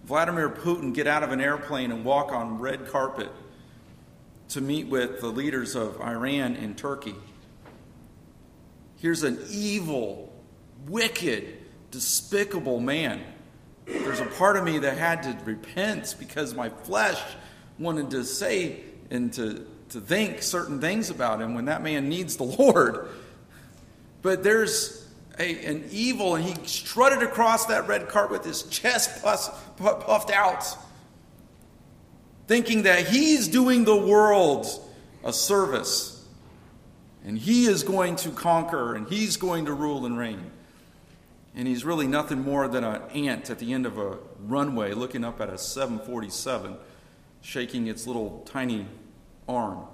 Vladimir 0.05 0.49
Putin 0.49 0.95
get 0.95 1.09
out 1.09 1.25
of 1.25 1.33
an 1.33 1.41
airplane 1.41 1.91
and 1.91 2.05
walk 2.05 2.31
on 2.31 2.61
red 2.61 2.87
carpet 2.87 3.29
to 4.51 4.61
meet 4.61 4.87
with 4.87 5.21
the 5.21 5.27
leaders 5.27 5.75
of 5.75 6.01
Iran 6.01 6.55
and 6.55 6.79
Turkey. 6.79 7.17
Here's 9.01 9.25
an 9.25 9.41
evil, 9.51 10.33
wicked, 10.87 11.59
despicable 11.91 12.79
man. 12.79 13.21
There's 13.85 14.21
a 14.21 14.27
part 14.27 14.57
of 14.57 14.63
me 14.63 14.79
that 14.79 14.97
had 14.97 15.25
to 15.25 15.37
repent 15.45 16.15
because 16.21 16.55
my 16.55 16.69
flesh 16.69 17.21
wanted 17.81 18.11
to 18.13 18.25
say 18.25 18.85
and 19.15 19.33
to, 19.35 19.67
to 19.91 20.01
think 20.01 20.43
certain 20.43 20.81
things 20.81 21.09
about 21.09 21.41
him 21.41 21.55
when 21.55 21.67
that 21.67 21.83
man 21.83 22.09
needs 22.09 22.37
the 22.37 22.45
Lord. 22.59 23.09
But 24.23 24.43
there's 24.43 25.07
a, 25.39 25.65
an 25.65 25.85
evil, 25.91 26.35
and 26.35 26.45
he 26.45 26.55
strutted 26.67 27.23
across 27.23 27.67
that 27.67 27.87
red 27.89 28.09
carpet 28.09 28.39
with 28.39 28.45
his 28.45 28.65
chest 28.65 29.23
puffed 29.23 30.31
out, 30.31 30.65
thinking 32.47 32.83
that 32.83 33.07
he's 33.07 33.49
doing 33.49 33.85
the 33.85 33.97
world 33.97 34.67
a 35.23 35.33
service. 35.33 36.11
And 37.25 37.39
he 37.39 37.67
is 37.67 37.83
going 37.83 38.17
to 38.17 38.31
conquer, 38.31 38.95
and 38.95 39.09
he's 39.09 39.37
going 39.39 39.65
to 39.67 39.73
rule 39.73 40.05
and 40.05 40.19
reign. 40.19 40.51
And 41.57 41.67
he's 41.67 41.85
really 41.85 42.07
nothing 42.07 42.43
more 42.43 42.69
than 42.69 42.85
an 42.85 43.01
ant 43.15 43.49
at 43.49 43.59
the 43.61 43.73
end 43.73 43.87
of 43.87 43.97
a 43.97 44.19
runway 44.41 44.93
looking 44.93 45.25
up 45.25 45.41
at 45.41 45.49
a 45.49 45.57
747, 45.57 46.77
shaking 47.41 47.87
its 47.87 48.07
little 48.07 48.43
tiny 48.45 48.87
arm. 49.49 49.85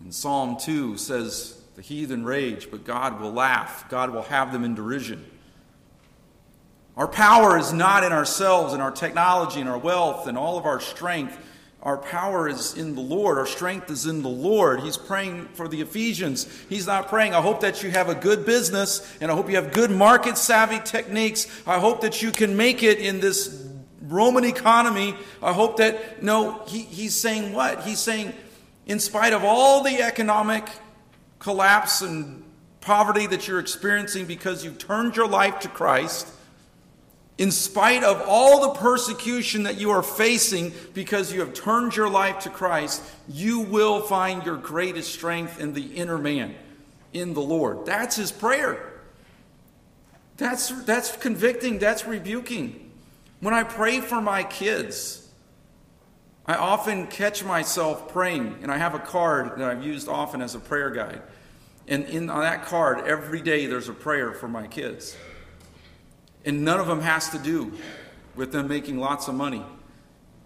And 0.00 0.14
Psalm 0.14 0.56
2 0.58 0.96
says, 0.96 1.60
The 1.74 1.82
heathen 1.82 2.24
rage, 2.24 2.70
but 2.70 2.84
God 2.84 3.20
will 3.20 3.32
laugh. 3.32 3.88
God 3.88 4.10
will 4.10 4.22
have 4.22 4.52
them 4.52 4.64
in 4.64 4.74
derision. 4.74 5.24
Our 6.96 7.08
power 7.08 7.58
is 7.58 7.72
not 7.72 8.04
in 8.04 8.12
ourselves 8.12 8.72
and 8.72 8.80
our 8.80 8.90
technology 8.90 9.60
and 9.60 9.68
our 9.68 9.78
wealth 9.78 10.26
and 10.26 10.38
all 10.38 10.56
of 10.56 10.64
our 10.64 10.80
strength. 10.80 11.36
Our 11.82 11.98
power 11.98 12.48
is 12.48 12.74
in 12.74 12.94
the 12.94 13.02
Lord. 13.02 13.36
Our 13.36 13.46
strength 13.46 13.90
is 13.90 14.06
in 14.06 14.22
the 14.22 14.28
Lord. 14.28 14.80
He's 14.80 14.96
praying 14.96 15.48
for 15.48 15.68
the 15.68 15.82
Ephesians. 15.82 16.48
He's 16.68 16.86
not 16.86 17.08
praying, 17.08 17.34
I 17.34 17.42
hope 17.42 17.60
that 17.60 17.82
you 17.82 17.90
have 17.90 18.08
a 18.08 18.14
good 18.14 18.46
business 18.46 19.06
and 19.20 19.30
I 19.30 19.34
hope 19.34 19.50
you 19.50 19.56
have 19.56 19.72
good 19.72 19.90
market 19.90 20.38
savvy 20.38 20.80
techniques. 20.80 21.46
I 21.66 21.78
hope 21.78 22.00
that 22.00 22.22
you 22.22 22.32
can 22.32 22.56
make 22.56 22.82
it 22.82 22.98
in 22.98 23.20
this 23.20 23.66
Roman 24.08 24.44
economy. 24.44 25.14
I 25.42 25.52
hope 25.52 25.78
that, 25.78 26.22
no, 26.22 26.62
he, 26.66 26.80
he's 26.82 27.14
saying 27.14 27.52
what? 27.52 27.82
He's 27.82 27.98
saying, 27.98 28.32
in 28.86 29.00
spite 29.00 29.32
of 29.32 29.44
all 29.44 29.82
the 29.82 30.02
economic 30.02 30.68
collapse 31.38 32.02
and 32.02 32.42
poverty 32.80 33.26
that 33.26 33.48
you're 33.48 33.58
experiencing 33.58 34.26
because 34.26 34.64
you've 34.64 34.78
turned 34.78 35.16
your 35.16 35.28
life 35.28 35.60
to 35.60 35.68
Christ, 35.68 36.28
in 37.38 37.50
spite 37.50 38.02
of 38.02 38.22
all 38.26 38.60
the 38.60 38.80
persecution 38.80 39.64
that 39.64 39.78
you 39.78 39.90
are 39.90 40.02
facing 40.02 40.72
because 40.94 41.32
you 41.32 41.40
have 41.40 41.52
turned 41.52 41.94
your 41.94 42.08
life 42.08 42.40
to 42.40 42.50
Christ, 42.50 43.02
you 43.28 43.60
will 43.60 44.00
find 44.00 44.44
your 44.44 44.56
greatest 44.56 45.12
strength 45.12 45.60
in 45.60 45.74
the 45.74 45.84
inner 45.96 46.16
man, 46.16 46.54
in 47.12 47.34
the 47.34 47.42
Lord. 47.42 47.84
That's 47.84 48.16
his 48.16 48.32
prayer. 48.32 48.92
That's, 50.38 50.68
that's 50.84 51.16
convicting, 51.16 51.78
that's 51.78 52.06
rebuking. 52.06 52.85
When 53.40 53.52
I 53.52 53.64
pray 53.64 54.00
for 54.00 54.20
my 54.20 54.42
kids, 54.44 55.28
I 56.46 56.54
often 56.54 57.06
catch 57.08 57.44
myself 57.44 58.08
praying, 58.08 58.60
and 58.62 58.70
I 58.70 58.78
have 58.78 58.94
a 58.94 58.98
card 58.98 59.58
that 59.58 59.68
I've 59.68 59.84
used 59.84 60.08
often 60.08 60.40
as 60.40 60.54
a 60.54 60.60
prayer 60.60 60.90
guide. 60.90 61.20
And 61.88 62.04
in, 62.06 62.30
on 62.30 62.40
that 62.40 62.64
card, 62.64 63.06
every 63.06 63.40
day 63.40 63.66
there's 63.66 63.88
a 63.88 63.92
prayer 63.92 64.32
for 64.32 64.48
my 64.48 64.66
kids. 64.66 65.16
And 66.44 66.64
none 66.64 66.80
of 66.80 66.86
them 66.86 67.00
has 67.00 67.30
to 67.30 67.38
do 67.38 67.72
with 68.36 68.52
them 68.52 68.68
making 68.68 68.98
lots 68.98 69.28
of 69.28 69.34
money 69.34 69.64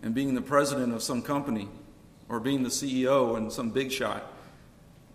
and 0.03 0.15
being 0.15 0.35
the 0.35 0.41
president 0.41 0.95
of 0.95 1.03
some 1.03 1.23
company 1.23 1.69
or 2.29 2.41
being 2.41 2.63
the 2.63 2.71
CEO 2.71 3.37
and 3.37 3.53
some 3.53 3.71
big 3.71 3.93
shot. 3.93 4.33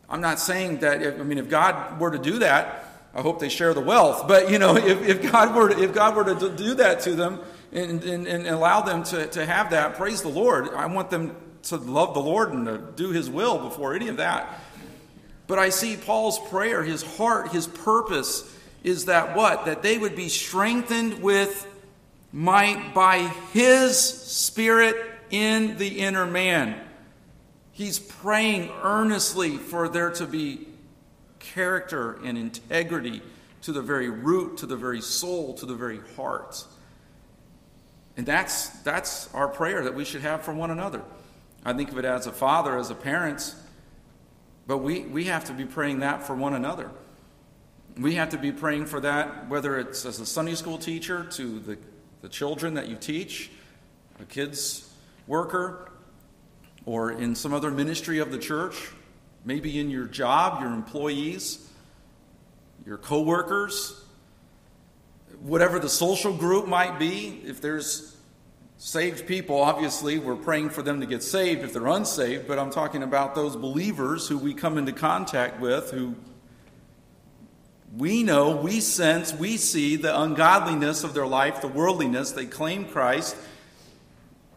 I'm 0.08 0.22
not 0.22 0.40
saying 0.40 0.80
that, 0.80 1.02
I 1.02 1.24
mean, 1.24 1.40
if 1.40 1.50
God 1.50 2.00
were 2.00 2.12
to 2.12 2.20
do 2.20 2.40
that, 2.40 2.86
I 3.14 3.22
hope 3.22 3.40
they 3.40 3.50
share 3.50 3.74
the 3.74 3.82
wealth. 3.82 4.28
But, 4.28 4.52
you 4.52 4.60
know, 4.60 4.76
if, 4.78 5.08
if, 5.08 5.32
God, 5.32 5.56
were 5.56 5.70
to, 5.70 5.84
if 5.84 5.94
God 5.94 6.16
were 6.16 6.36
to 6.36 6.56
do 6.56 6.76
that 6.76 7.02
to 7.02 7.16
them 7.16 7.40
and, 7.76 8.04
and, 8.04 8.26
and 8.26 8.48
allow 8.48 8.82
them 8.82 9.04
to, 9.04 9.28
to 9.28 9.46
have 9.46 9.70
that, 9.72 9.96
praise 9.96 10.22
the 10.22 10.30
Lord. 10.30 10.70
I 10.70 10.86
want 10.88 11.10
them 11.10 11.36
to 11.64 11.76
love 11.76 12.14
the 12.14 12.22
Lord 12.22 12.54
and 12.54 12.66
to 12.66 12.78
do 12.96 13.12
His 13.12 13.30
will 13.30 13.60
before 13.60 13.94
any 13.94 14.08
of 14.08 14.18
that. 14.18 14.62
But 15.48 15.60
I 15.60 15.70
see 15.70 15.96
Paul's 15.96 16.40
prayer, 16.50 16.84
his 16.84 17.04
heart, 17.04 17.50
his 17.50 17.68
purpose 17.68 18.52
is 18.84 19.06
that 19.06 19.36
what? 19.36 19.66
That 19.66 19.82
they 19.82 19.98
would 19.98 20.16
be 20.16 20.30
strengthened 20.30 21.22
with 21.22 21.68
might 22.32 22.94
by 22.94 23.20
his 23.52 23.98
spirit 23.98 24.96
in 25.32 25.78
the 25.78 26.02
inner 26.02 26.26
man. 26.26 26.80
He's 27.72 27.98
praying 27.98 28.72
earnestly 28.84 29.58
for 29.58 29.90
there 29.90 30.12
to 30.12 30.28
be 30.28 30.68
character 31.40 32.20
and 32.24 32.38
integrity 32.38 33.22
to 33.64 33.72
the 33.72 33.82
very 33.82 34.10
root, 34.10 34.58
to 34.58 34.68
the 34.68 34.76
very 34.76 35.02
soul, 35.02 35.56
to 35.56 35.66
the 35.66 35.74
very 35.74 36.00
heart. 36.16 36.64
And 38.18 38.26
that's, 38.26 38.70
that's 38.84 39.34
our 39.34 39.48
prayer 39.48 39.84
that 39.84 39.96
we 39.96 40.06
should 40.06 40.22
have 40.22 40.44
for 40.44 40.54
one 40.54 40.72
another. 40.72 41.02
I 41.66 41.74
think 41.74 41.92
of 41.92 41.98
it 41.98 42.06
as 42.06 42.28
a 42.28 42.32
father, 42.32 42.78
as 42.78 42.90
a 42.90 42.96
parent, 42.96 43.56
but 44.68 44.78
we, 44.78 45.02
we 45.02 45.26
have 45.26 45.46
to 45.46 45.54
be 45.54 45.66
praying 45.66 46.00
that 46.00 46.24
for 46.24 46.36
one 46.36 46.54
another. 46.54 46.92
We 47.98 48.16
have 48.16 48.30
to 48.30 48.38
be 48.38 48.52
praying 48.52 48.86
for 48.86 49.00
that, 49.02 49.50
whether 49.50 49.80
it's 49.80 50.06
as 50.06 50.20
a 50.20 50.26
Sunday 50.26 50.56
school 50.56 50.78
teacher 50.78 51.24
to 51.32 51.60
the, 51.60 51.78
the 52.22 52.30
children 52.30 52.76
that 52.76 52.88
you 52.88 52.96
teach, 52.96 53.50
a 54.20 54.26
kids 54.26 54.94
worker, 55.28 55.92
or 56.86 57.12
in 57.12 57.36
some 57.36 57.54
other 57.54 57.72
ministry 57.72 58.20
of 58.20 58.32
the 58.32 58.38
church, 58.38 58.92
maybe 59.44 59.80
in 59.80 59.90
your 59.90 60.06
job, 60.06 60.62
your 60.62 60.72
employees, 60.72 61.68
your 62.86 62.98
coworkers, 62.98 64.05
whatever 65.46 65.78
the 65.78 65.90
social 65.90 66.34
group 66.34 66.68
might 66.68 66.98
be. 66.98 67.42
If 67.46 67.62
there's 67.62 68.18
saved 68.78 69.28
people, 69.28 69.62
obviously, 69.62 70.18
we're 70.18 70.36
praying 70.36 70.72
for 70.72 70.82
them 70.82 71.00
to 71.02 71.06
get 71.06 71.22
saved 71.22 71.64
if 71.64 71.72
they're 71.72 71.88
unsaved, 71.88 72.48
but 72.48 72.58
I'm 72.58 72.72
talking 72.72 73.04
about 73.04 73.36
those 73.36 73.56
believers 73.56 74.28
who 74.28 74.40
we 74.40 74.56
come 74.56 74.78
into 74.78 74.92
contact 74.92 75.60
with 75.60 75.92
who 75.92 76.16
we 77.96 78.24
know, 78.24 78.56
we 78.56 78.82
sense, 78.82 79.34
we 79.34 79.56
see 79.56 79.96
the 79.96 80.20
ungodliness 80.20 81.04
of 81.04 81.14
their 81.14 81.28
life, 81.28 81.62
the 81.62 81.68
worldliness. 81.68 82.32
They 82.32 82.46
claim 82.46 82.86
Christ. 82.86 83.38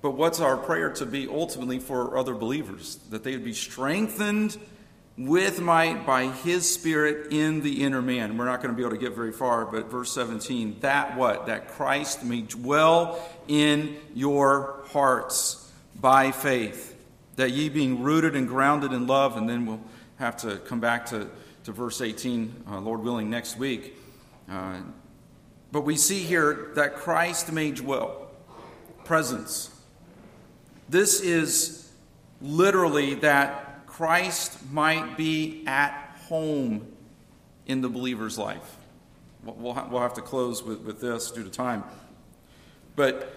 But 0.01 0.13
what's 0.13 0.41
our 0.41 0.57
prayer 0.57 0.91
to 0.95 1.07
be 1.07 1.29
ultimately 1.29 1.79
for 1.79 2.17
other 2.17 2.35
believers? 2.35 2.97
That 3.11 3.25
they 3.25 3.33
would 3.33 3.45
be 3.45 3.53
strengthened 3.53 4.57
with 5.19 5.61
might 5.61 6.07
by 6.07 6.29
his 6.29 6.73
spirit 6.73 7.33
in 7.33 7.61
the 7.61 7.83
inner 7.83 8.01
man. 8.01 8.39
We're 8.39 8.45
not 8.45 8.63
going 8.63 8.75
to 8.75 8.77
be 8.77 8.83
able 8.83 8.97
to 8.97 9.03
get 9.03 9.15
very 9.15 9.33
far, 9.33 9.67
but 9.67 9.91
verse 9.91 10.13
17, 10.13 10.79
that 10.81 11.17
what? 11.17 11.47
That 11.47 11.69
Christ 11.69 12.25
may 12.25 12.43
dwell 12.43 13.21
in 13.49 13.97
your 14.15 14.85
hearts 14.93 15.71
by 16.01 16.31
faith. 16.31 16.95
That 17.37 17.51
ye 17.51 17.69
being 17.69 18.03
rooted 18.03 18.37
and 18.37 18.47
grounded 18.47 18.93
in 18.93 19.07
love, 19.07 19.37
and 19.37 19.49
then 19.49 19.67
we'll 19.67 19.83
have 20.19 20.37
to 20.39 20.57
come 20.59 20.81
back 20.81 21.07
to 21.07 21.29
to 21.69 21.73
verse 21.73 22.01
18, 22.01 22.65
uh, 22.71 22.81
Lord 22.81 23.03
willing, 23.03 23.29
next 23.29 23.59
week. 23.59 23.95
Uh, 24.51 24.79
but 25.71 25.83
we 25.83 25.97
see 25.97 26.21
here 26.21 26.71
that 26.77 26.95
Christ 26.95 27.53
may 27.53 27.73
dwell. 27.73 28.31
Presence. 29.05 29.71
This 30.89 31.21
is 31.21 31.93
literally 32.41 33.17
that 33.17 33.68
Christ 33.99 34.57
might 34.71 35.17
be 35.17 35.65
at 35.67 36.17
home 36.29 36.87
in 37.67 37.81
the 37.81 37.89
believer's 37.89 38.39
life. 38.39 38.77
We'll, 39.43 39.75
have 39.75 40.15
to 40.15 40.23
close 40.23 40.63
with, 40.63 40.83
with 40.83 41.01
this 41.01 41.33
due 41.33 41.43
to 41.43 41.51
time. 41.51 41.83
But 42.95 43.35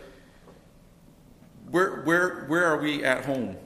where, 1.72 2.04
where, 2.04 2.46
where 2.46 2.66
are 2.66 2.78
we 2.78 3.04
at 3.04 3.26
home? 3.26 3.58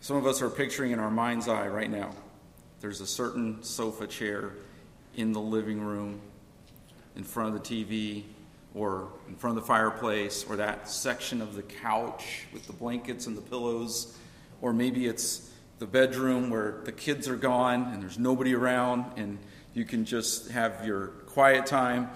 Some 0.00 0.16
of 0.16 0.26
us 0.26 0.42
are 0.42 0.50
picturing 0.50 0.90
in 0.90 0.98
our 0.98 1.12
mind's 1.12 1.46
eye 1.46 1.68
right 1.68 1.88
now. 1.88 2.10
There's 2.80 3.00
a 3.00 3.06
certain 3.06 3.62
sofa 3.62 4.08
chair 4.08 4.54
in 5.14 5.30
the 5.30 5.40
living 5.40 5.80
room, 5.80 6.20
in 7.14 7.22
front 7.22 7.54
of 7.54 7.62
the 7.62 7.84
TV, 7.84 8.24
or 8.74 9.10
in 9.28 9.36
front 9.36 9.56
of 9.56 9.62
the 9.62 9.68
fireplace, 9.68 10.44
or 10.48 10.56
that 10.56 10.88
section 10.90 11.40
of 11.40 11.54
the 11.54 11.62
couch 11.62 12.46
with 12.52 12.66
the 12.66 12.72
blankets 12.72 13.28
and 13.28 13.36
the 13.36 13.42
pillows, 13.42 14.18
or 14.60 14.72
maybe 14.72 15.06
it's 15.06 15.47
the 15.78 15.86
bedroom 15.86 16.50
where 16.50 16.80
the 16.84 16.92
kids 16.92 17.28
are 17.28 17.36
gone 17.36 17.92
and 17.92 18.02
there's 18.02 18.18
nobody 18.18 18.54
around 18.54 19.04
and 19.16 19.38
you 19.74 19.84
can 19.84 20.04
just 20.04 20.50
have 20.50 20.84
your 20.84 21.08
quiet 21.26 21.66
time. 21.66 22.10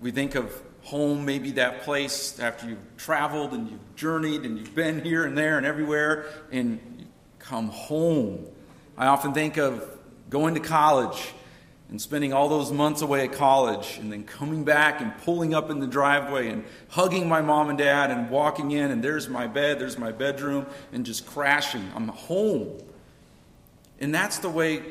We 0.00 0.10
think 0.10 0.34
of 0.34 0.62
home, 0.82 1.24
maybe 1.24 1.52
that 1.52 1.82
place 1.82 2.38
after 2.38 2.68
you've 2.68 2.96
traveled 2.96 3.52
and 3.52 3.70
you've 3.70 3.96
journeyed 3.96 4.42
and 4.42 4.58
you've 4.58 4.74
been 4.74 5.02
here 5.02 5.24
and 5.24 5.36
there 5.36 5.56
and 5.56 5.66
everywhere, 5.66 6.26
and 6.52 6.80
you 6.98 7.06
come 7.38 7.68
home. 7.68 8.46
I 8.96 9.06
often 9.06 9.32
think 9.32 9.56
of 9.56 9.86
going 10.30 10.54
to 10.54 10.60
college 10.60 11.32
and 11.90 12.00
spending 12.00 12.32
all 12.32 12.48
those 12.48 12.72
months 12.72 13.02
away 13.02 13.24
at 13.24 13.32
college 13.32 13.98
and 13.98 14.10
then 14.10 14.24
coming 14.24 14.64
back 14.64 15.00
and 15.00 15.16
pulling 15.18 15.54
up 15.54 15.70
in 15.70 15.80
the 15.80 15.86
driveway 15.86 16.48
and 16.48 16.64
hugging 16.88 17.28
my 17.28 17.40
mom 17.40 17.68
and 17.68 17.78
dad 17.78 18.10
and 18.10 18.30
walking 18.30 18.70
in 18.70 18.90
and 18.90 19.02
there's 19.02 19.28
my 19.28 19.46
bed, 19.46 19.78
there's 19.78 19.98
my 19.98 20.12
bedroom, 20.12 20.66
and 20.92 21.04
just 21.04 21.26
crashing. 21.26 21.90
I'm 21.94 22.08
home. 22.08 22.78
And 24.00 24.14
that's 24.14 24.38
the 24.38 24.48
way 24.48 24.82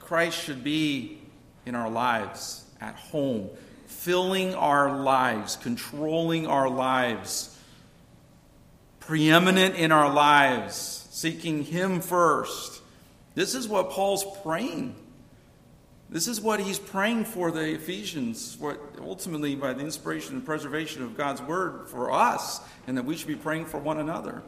Christ 0.00 0.42
should 0.42 0.64
be 0.64 1.18
in 1.66 1.74
our 1.74 1.90
lives, 1.90 2.64
at 2.80 2.94
home, 2.94 3.50
filling 3.86 4.54
our 4.54 4.98
lives, 4.98 5.56
controlling 5.56 6.46
our 6.46 6.68
lives, 6.68 7.56
preeminent 9.00 9.76
in 9.76 9.92
our 9.92 10.12
lives, 10.12 11.08
seeking 11.10 11.64
Him 11.64 12.00
first. 12.00 12.80
This 13.34 13.54
is 13.54 13.68
what 13.68 13.90
Paul's 13.90 14.24
praying 14.42 14.94
this 16.10 16.26
is 16.26 16.40
what 16.40 16.60
he's 16.60 16.78
praying 16.78 17.26
for 17.26 17.50
the 17.50 17.74
Ephesians, 17.74 18.56
what 18.58 18.80
ultimately 19.00 19.54
by 19.54 19.74
the 19.74 19.80
inspiration 19.80 20.36
and 20.36 20.44
preservation 20.44 21.02
of 21.02 21.16
God's 21.16 21.42
word 21.42 21.88
for 21.88 22.10
us, 22.10 22.60
and 22.86 22.96
that 22.96 23.04
we 23.04 23.14
should 23.14 23.28
be 23.28 23.36
praying 23.36 23.66
for 23.66 23.78
one 23.78 23.98
another. 23.98 24.42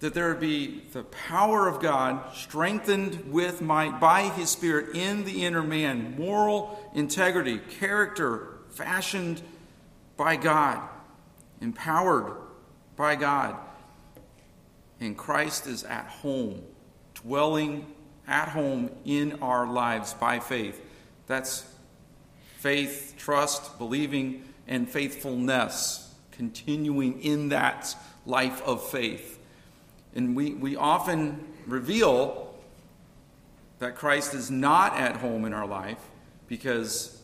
That 0.00 0.14
there 0.14 0.34
be 0.34 0.82
the 0.92 1.02
power 1.02 1.66
of 1.66 1.80
God 1.80 2.32
strengthened 2.34 3.32
with 3.32 3.60
might 3.60 3.98
by 3.98 4.24
his 4.28 4.48
Spirit 4.50 4.94
in 4.94 5.24
the 5.24 5.44
inner 5.44 5.62
man, 5.62 6.14
moral 6.16 6.90
integrity, 6.94 7.58
character 7.58 8.58
fashioned 8.70 9.42
by 10.16 10.36
God, 10.36 10.80
empowered 11.60 12.32
by 12.96 13.16
God. 13.16 13.56
And 15.00 15.16
Christ 15.16 15.66
is 15.66 15.82
at 15.82 16.06
home, 16.06 16.62
dwelling 17.14 17.86
at 18.26 18.48
home 18.48 18.90
in 19.04 19.40
our 19.42 19.66
lives 19.66 20.14
by 20.14 20.38
faith. 20.38 20.80
That's 21.26 21.64
faith, 22.58 23.14
trust, 23.16 23.78
believing, 23.78 24.44
and 24.66 24.88
faithfulness, 24.88 26.14
continuing 26.30 27.20
in 27.22 27.48
that 27.48 27.96
life 28.26 28.62
of 28.62 28.86
faith. 28.88 29.37
And 30.14 30.34
we, 30.34 30.54
we 30.54 30.76
often 30.76 31.46
reveal 31.66 32.54
that 33.78 33.94
Christ 33.94 34.34
is 34.34 34.50
not 34.50 34.96
at 34.96 35.16
home 35.16 35.44
in 35.44 35.52
our 35.52 35.66
life 35.66 36.00
because 36.48 37.20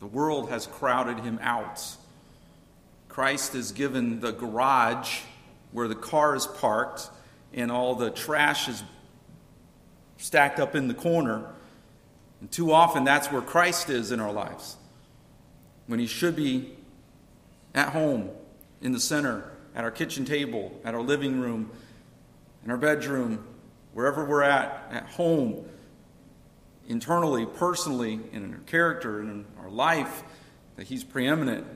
the 0.00 0.06
world 0.06 0.50
has 0.50 0.66
crowded 0.66 1.20
him 1.20 1.38
out. 1.42 1.82
Christ 3.08 3.54
is 3.54 3.72
given 3.72 4.20
the 4.20 4.32
garage 4.32 5.20
where 5.70 5.88
the 5.88 5.94
car 5.94 6.34
is 6.34 6.46
parked 6.46 7.08
and 7.54 7.70
all 7.70 7.94
the 7.94 8.10
trash 8.10 8.68
is 8.68 8.82
stacked 10.16 10.60
up 10.60 10.74
in 10.74 10.88
the 10.88 10.94
corner. 10.94 11.46
And 12.40 12.50
too 12.50 12.72
often, 12.72 13.04
that's 13.04 13.30
where 13.30 13.42
Christ 13.42 13.90
is 13.90 14.12
in 14.12 14.20
our 14.20 14.32
lives. 14.32 14.76
When 15.86 15.98
he 15.98 16.06
should 16.06 16.36
be 16.36 16.72
at 17.74 17.90
home, 17.90 18.30
in 18.80 18.92
the 18.92 19.00
center, 19.00 19.44
at 19.74 19.84
our 19.84 19.90
kitchen 19.90 20.24
table, 20.24 20.80
at 20.84 20.94
our 20.94 21.00
living 21.00 21.40
room, 21.40 21.70
in 22.64 22.70
our 22.70 22.76
bedroom, 22.76 23.44
wherever 23.92 24.24
we're 24.24 24.42
at, 24.42 24.88
at 24.90 25.06
home, 25.06 25.64
internally, 26.88 27.46
personally, 27.46 28.20
in 28.32 28.52
our 28.52 28.60
character, 28.60 29.20
and 29.20 29.30
in 29.30 29.44
our 29.60 29.70
life, 29.70 30.22
that 30.76 30.86
he's 30.86 31.04
preeminent 31.04 31.66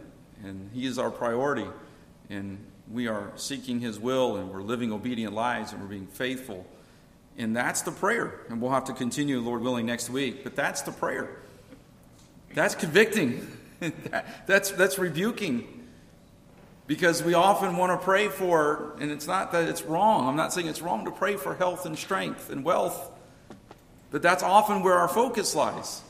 and 0.45 0.71
he 0.73 0.87
is 0.87 0.99
our 0.99 1.11
priority. 1.11 1.67
And 2.31 2.59
we 2.91 3.09
are 3.09 3.33
seeking 3.37 3.81
his 3.81 3.99
will 3.99 4.37
and 4.37 4.51
we're 4.51 4.63
living 4.63 4.93
obedient 4.93 5.35
lives 5.35 5.73
and 5.73 5.81
we're 5.81 5.89
being 5.89 6.07
faithful 6.07 6.67
and 7.39 7.55
that's 7.55 7.83
the 7.83 7.91
prayer. 7.91 8.41
And 8.49 8.61
we'll 8.61 8.71
have 8.71 8.85
to 8.85 8.93
continue, 8.93 9.41
Lord 9.41 9.63
willing, 9.63 9.87
next 9.87 10.09
week. 10.11 10.43
But 10.43 10.57
that's 10.57 10.83
the 10.83 10.93
prayer. 10.93 11.37
That's 12.55 12.75
convicting. 12.75 13.47
that's, 14.47 14.71
that's 14.71 14.99
rebuking. 14.99 15.86
Because 16.87 17.23
we 17.23 17.35
often 17.35 17.77
want 17.77 17.99
to 17.99 18.05
pray 18.05 18.29
for, 18.29 18.97
and 19.01 19.11
it's 19.11 19.27
not 19.27 19.53
that 19.53 19.69
it's 19.69 19.83
wrong. 19.83 20.29
I'm 20.29 20.37
not 20.37 20.53
saying 20.53 20.69
it's 20.69 20.83
wrong 20.83 21.05
to 21.05 21.11
pray 21.11 21.37
for 21.37 21.55
health 21.55 21.85
and 21.85 21.99
strength 21.99 22.51
and 22.51 22.65
wealth. 22.65 23.11
But 24.11 24.23
that's 24.23 24.43
often 24.43 24.83
where 24.83 24.95
our 24.95 25.09
focus 25.09 25.55
lies. 25.55 26.03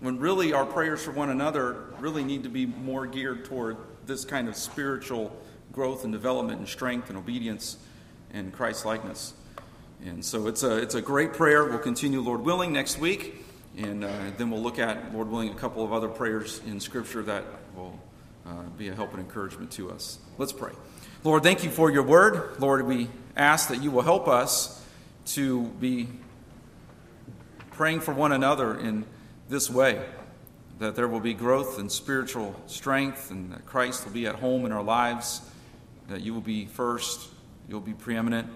When 0.00 0.18
really 0.18 0.52
our 0.52 0.66
prayers 0.66 1.04
for 1.04 1.12
one 1.12 1.30
another 1.30 1.84
really 2.00 2.24
need 2.24 2.42
to 2.42 2.48
be 2.48 2.66
more 2.66 3.06
geared 3.06 3.44
toward 3.44 3.76
this 4.06 4.24
kind 4.24 4.48
of 4.48 4.56
spiritual 4.56 5.34
growth 5.72 6.04
and 6.04 6.12
development 6.12 6.58
and 6.58 6.68
strength 6.68 7.08
and 7.08 7.18
obedience 7.18 7.76
and 8.32 8.52
Christ 8.52 8.84
likeness. 8.84 9.34
And 10.04 10.24
so 10.24 10.48
it's 10.48 10.62
a, 10.62 10.76
it's 10.76 10.94
a 10.94 11.00
great 11.00 11.32
prayer. 11.32 11.64
We'll 11.64 11.78
continue, 11.78 12.20
Lord 12.20 12.42
willing, 12.42 12.72
next 12.72 12.98
week. 12.98 13.44
And 13.78 14.04
uh, 14.04 14.10
then 14.36 14.50
we'll 14.50 14.62
look 14.62 14.78
at, 14.78 15.14
Lord 15.14 15.30
willing, 15.30 15.50
a 15.50 15.54
couple 15.54 15.84
of 15.84 15.92
other 15.92 16.08
prayers 16.08 16.60
in 16.66 16.80
Scripture 16.80 17.22
that 17.22 17.44
will 17.74 17.98
uh, 18.46 18.62
be 18.76 18.88
a 18.88 18.94
help 18.94 19.12
and 19.12 19.20
encouragement 19.20 19.70
to 19.72 19.90
us. 19.90 20.18
Let's 20.38 20.52
pray. 20.52 20.72
Lord, 21.24 21.42
thank 21.42 21.64
you 21.64 21.70
for 21.70 21.90
your 21.90 22.02
word. 22.02 22.60
Lord, 22.60 22.86
we 22.86 23.08
ask 23.36 23.68
that 23.68 23.82
you 23.82 23.90
will 23.90 24.02
help 24.02 24.28
us 24.28 24.84
to 25.26 25.64
be 25.80 26.08
praying 27.72 28.00
for 28.00 28.14
one 28.14 28.32
another 28.32 28.78
in 28.78 29.04
this 29.48 29.68
way, 29.68 30.04
that 30.78 30.94
there 30.94 31.08
will 31.08 31.20
be 31.20 31.34
growth 31.34 31.78
and 31.78 31.90
spiritual 31.90 32.54
strength, 32.66 33.30
and 33.30 33.52
that 33.52 33.66
Christ 33.66 34.04
will 34.04 34.12
be 34.12 34.26
at 34.26 34.36
home 34.36 34.64
in 34.64 34.72
our 34.72 34.82
lives, 34.82 35.42
that 36.08 36.20
you 36.20 36.32
will 36.32 36.40
be 36.40 36.66
first, 36.66 37.28
you'll 37.68 37.80
be 37.80 37.92
preeminent. 37.92 38.48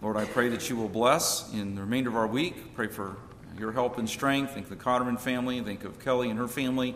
Lord, 0.00 0.16
I 0.16 0.26
pray 0.26 0.48
that 0.50 0.68
you 0.70 0.76
will 0.76 0.88
bless 0.88 1.52
in 1.52 1.74
the 1.74 1.80
remainder 1.80 2.10
of 2.10 2.16
our 2.16 2.26
week. 2.26 2.74
Pray 2.74 2.86
for 2.86 3.16
your 3.58 3.72
help 3.72 3.98
and 3.98 4.08
strength. 4.08 4.52
Think 4.52 4.70
of 4.70 4.78
the 4.78 4.84
Cotterman 4.84 5.18
family. 5.18 5.60
Think 5.60 5.84
of 5.84 5.98
Kelly 5.98 6.30
and 6.30 6.38
her 6.38 6.46
family. 6.46 6.94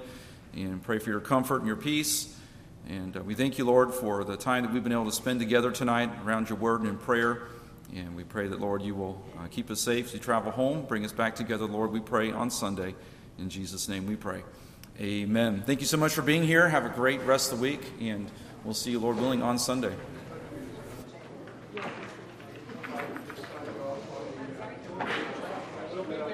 And 0.54 0.82
pray 0.82 0.98
for 0.98 1.10
your 1.10 1.20
comfort 1.20 1.58
and 1.58 1.66
your 1.66 1.76
peace. 1.76 2.38
And 2.88 3.16
uh, 3.16 3.22
we 3.22 3.34
thank 3.34 3.58
you, 3.58 3.64
Lord, 3.64 3.94
for 3.94 4.24
the 4.24 4.36
time 4.36 4.64
that 4.64 4.72
we've 4.72 4.82
been 4.82 4.92
able 4.92 5.06
to 5.06 5.12
spend 5.12 5.40
together 5.40 5.70
tonight 5.70 6.10
around 6.24 6.48
your 6.48 6.58
word 6.58 6.80
and 6.80 6.88
in 6.88 6.98
prayer. 6.98 7.42
And 7.94 8.16
we 8.16 8.24
pray 8.24 8.48
that, 8.48 8.60
Lord, 8.60 8.82
you 8.82 8.94
will 8.94 9.22
uh, 9.38 9.46
keep 9.48 9.70
us 9.70 9.80
safe 9.80 10.06
as 10.06 10.12
we 10.14 10.18
travel 10.18 10.50
home. 10.50 10.84
Bring 10.86 11.04
us 11.04 11.12
back 11.12 11.36
together, 11.36 11.66
Lord, 11.66 11.92
we 11.92 12.00
pray 12.00 12.32
on 12.32 12.50
Sunday. 12.50 12.94
In 13.38 13.48
Jesus' 13.48 13.88
name 13.88 14.06
we 14.06 14.16
pray. 14.16 14.42
Amen. 15.00 15.62
Thank 15.66 15.80
you 15.80 15.86
so 15.86 15.96
much 15.96 16.12
for 16.12 16.22
being 16.22 16.42
here. 16.42 16.68
Have 16.68 16.84
a 16.84 16.90
great 16.90 17.20
rest 17.22 17.52
of 17.52 17.58
the 17.58 17.62
week. 17.62 17.80
And 18.00 18.30
we'll 18.64 18.74
see 18.74 18.90
you, 18.90 18.98
Lord 18.98 19.16
willing, 19.16 19.42
on 19.42 19.58
Sunday. 19.58 19.94